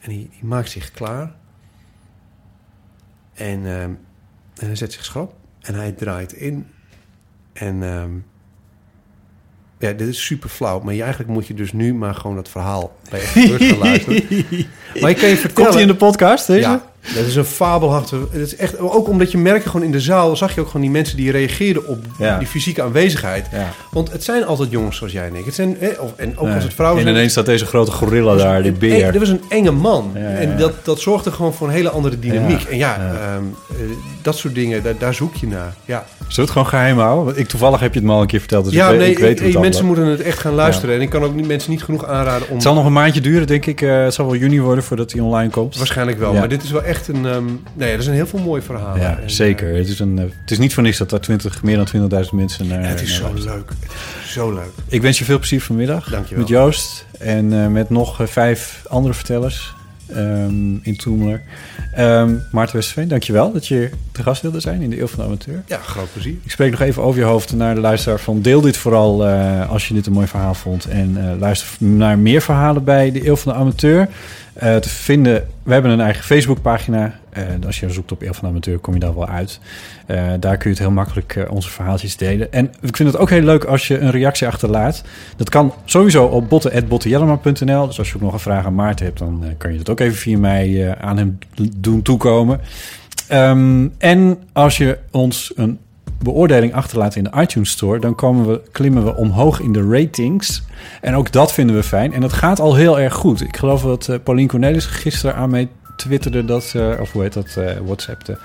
[0.00, 1.32] En die, die maakt zich klaar.
[3.34, 3.90] En, ehm,
[4.54, 5.34] en hij zet zich schrap.
[5.60, 6.66] En hij draait in.
[7.52, 8.10] En ehm,
[9.78, 10.80] ja, dit is super flauw.
[10.80, 13.78] Maar je, eigenlijk moet je dus nu maar gewoon het verhaal bij echt gebeurd gaan
[13.78, 14.22] luisteren.
[15.00, 15.54] maar ik kan je vertellen...
[15.54, 16.60] Komt hij in de podcast, deze?
[16.60, 18.16] Ja, dat is een fabelhafte...
[18.30, 20.36] Het is echt, ook omdat je merkt gewoon in de zaal...
[20.36, 22.38] zag je ook gewoon die mensen die reageerden op Ja.
[22.38, 23.46] die fysieke aanwezigheid.
[23.52, 23.68] Ja.
[23.90, 25.44] Want het zijn altijd jongens zoals jij en ik.
[25.44, 28.62] Het zijn, of, en ook als het vrouwen En ineens staat deze grote gorilla daar,
[28.62, 29.14] die beer.
[29.14, 30.10] Er was een enge man.
[30.14, 32.62] Ja, En dat, dat zorgde gewoon voor een hele andere dynamiek.
[32.62, 33.76] En ja, ehm, eh,
[34.22, 35.74] dat soort dingen, daar, daar zoek je naar.
[35.84, 37.24] Ja, Zullen we het gewoon geheim houden?
[37.24, 39.10] Want Ik, toevallig heb je het me al een keer verteld, dus ja ik, nee,
[39.10, 40.94] ik weet het mensen moeten het echt gaan luisteren.
[40.94, 42.54] En ik kan ook niet, mensen niet genoeg aanraden om...
[42.54, 43.80] Het zal nog een maandje duren, denk ik.
[43.82, 45.76] Eh, het zal wel juni worden voordat hij online komt.
[45.76, 46.32] Waarschijnlijk wel.
[46.32, 47.26] Maar dit is wel echt een...
[47.26, 49.00] ehm, nee, er zijn heel veel mooie verhalen.
[49.00, 49.72] Ja, En, zeker.
[49.72, 51.86] eh, Het is, een, eh, het is niet voor niks dat daar 20, meer dan
[52.24, 52.88] 20.000 mensen naar...
[52.88, 53.68] het is naar zo leuk.
[53.68, 54.70] Het is zo leuk.
[54.88, 56.08] Ik wens je veel plezier vanmiddag.
[56.10, 56.38] Dankjewel.
[56.42, 59.74] Met Joost en eh, met nog eh, vijf andere vertellers.
[60.14, 61.42] ehm, in Toemler.
[61.98, 65.24] Um, Maarten Westerveen, dankjewel dat je te gast wilde zijn in de Eeuw van de
[65.24, 65.62] Amateur.
[65.66, 66.34] Ja, groot plezier.
[66.42, 68.42] Ik spreek nog even over je hoofd naar de luisteraar van...
[68.42, 70.84] deel dit vooral uh, als je dit een mooi verhaal vond.
[70.84, 74.08] En uh, luister naar meer verhalen bij de Eeuw van de Amateur.
[74.62, 77.14] Uh, te vinden, we hebben een eigen Facebookpagina.
[77.66, 79.60] als je zoekt op Eeuw van Amateur kom je daar wel uit.
[80.40, 82.52] daar kun je het heel makkelijk onze verhaaltjes delen.
[82.52, 85.02] En ik vind het ook heel leuk als je een reactie achterlaat.
[85.36, 87.86] Dat kan sowieso op botten.bottenjellema.nl.
[87.86, 89.18] Dus als je ook nog een vraag aan Maarten hebt...
[89.18, 91.38] dan kan je dat ook even via mij aan hem
[91.76, 92.60] doen toekomen.
[93.32, 95.78] Um, en als je ons een
[96.22, 100.62] beoordeling achterlaat in de iTunes Store, dan komen we, klimmen we omhoog in de ratings.
[101.00, 102.12] En ook dat vinden we fijn.
[102.12, 103.40] En dat gaat al heel erg goed.
[103.40, 107.32] Ik geloof dat uh, Paulien Cornelis gisteren aan mij twitterde dat, uh, of hoe heet
[107.32, 108.38] dat, uh, WhatsAppte,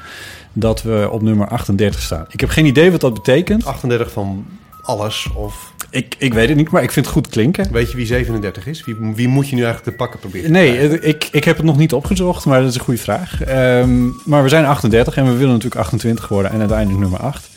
[0.53, 2.26] dat we op nummer 38 staan.
[2.30, 3.65] Ik heb geen idee wat dat betekent.
[3.65, 4.45] 38 van
[4.82, 5.74] alles of...
[5.89, 7.72] Ik, ik weet het niet, maar ik vind het goed klinken.
[7.72, 8.86] Weet je wie 37 is?
[8.86, 10.51] Wie, wie moet je nu eigenlijk te pakken proberen?
[10.51, 13.49] Nee, ik, ik heb het nog niet opgezocht, maar dat is een goede vraag.
[13.49, 17.49] Um, maar we zijn 38 en we willen natuurlijk 28 worden en uiteindelijk nummer 8.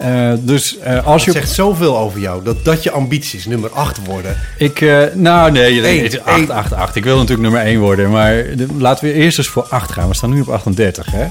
[0.00, 1.40] Uh, dus uh, als dat je.
[1.40, 2.44] zegt zoveel over jou.
[2.44, 4.36] Dat, dat je ambities nummer 8 worden.
[4.58, 6.96] Ik, uh, nou nee, nee 8, 8, 8.
[6.96, 8.10] Ik wil natuurlijk nummer 1 worden.
[8.10, 10.08] Maar de, laten we eerst eens voor 8 gaan.
[10.08, 11.06] We staan nu op 38.
[11.10, 11.26] Hè?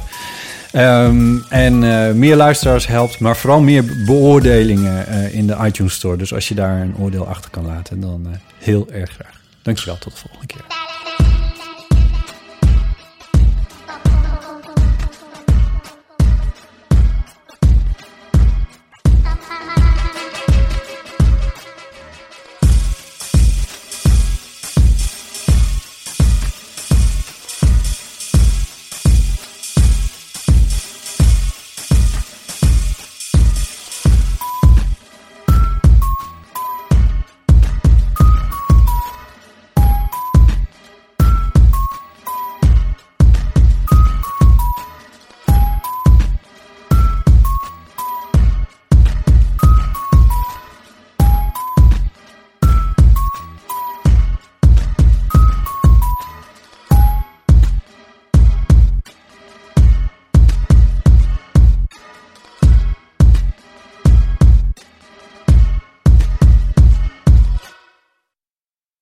[1.06, 1.80] Um, en
[2.20, 6.18] meer luisteraars helpt, maar vooral meer beoordelingen in de iTunes Store.
[6.18, 9.42] Dus als je daar een oordeel achter kan laten, dan heel erg graag.
[9.62, 10.62] Dankjewel, tot de volgende keer.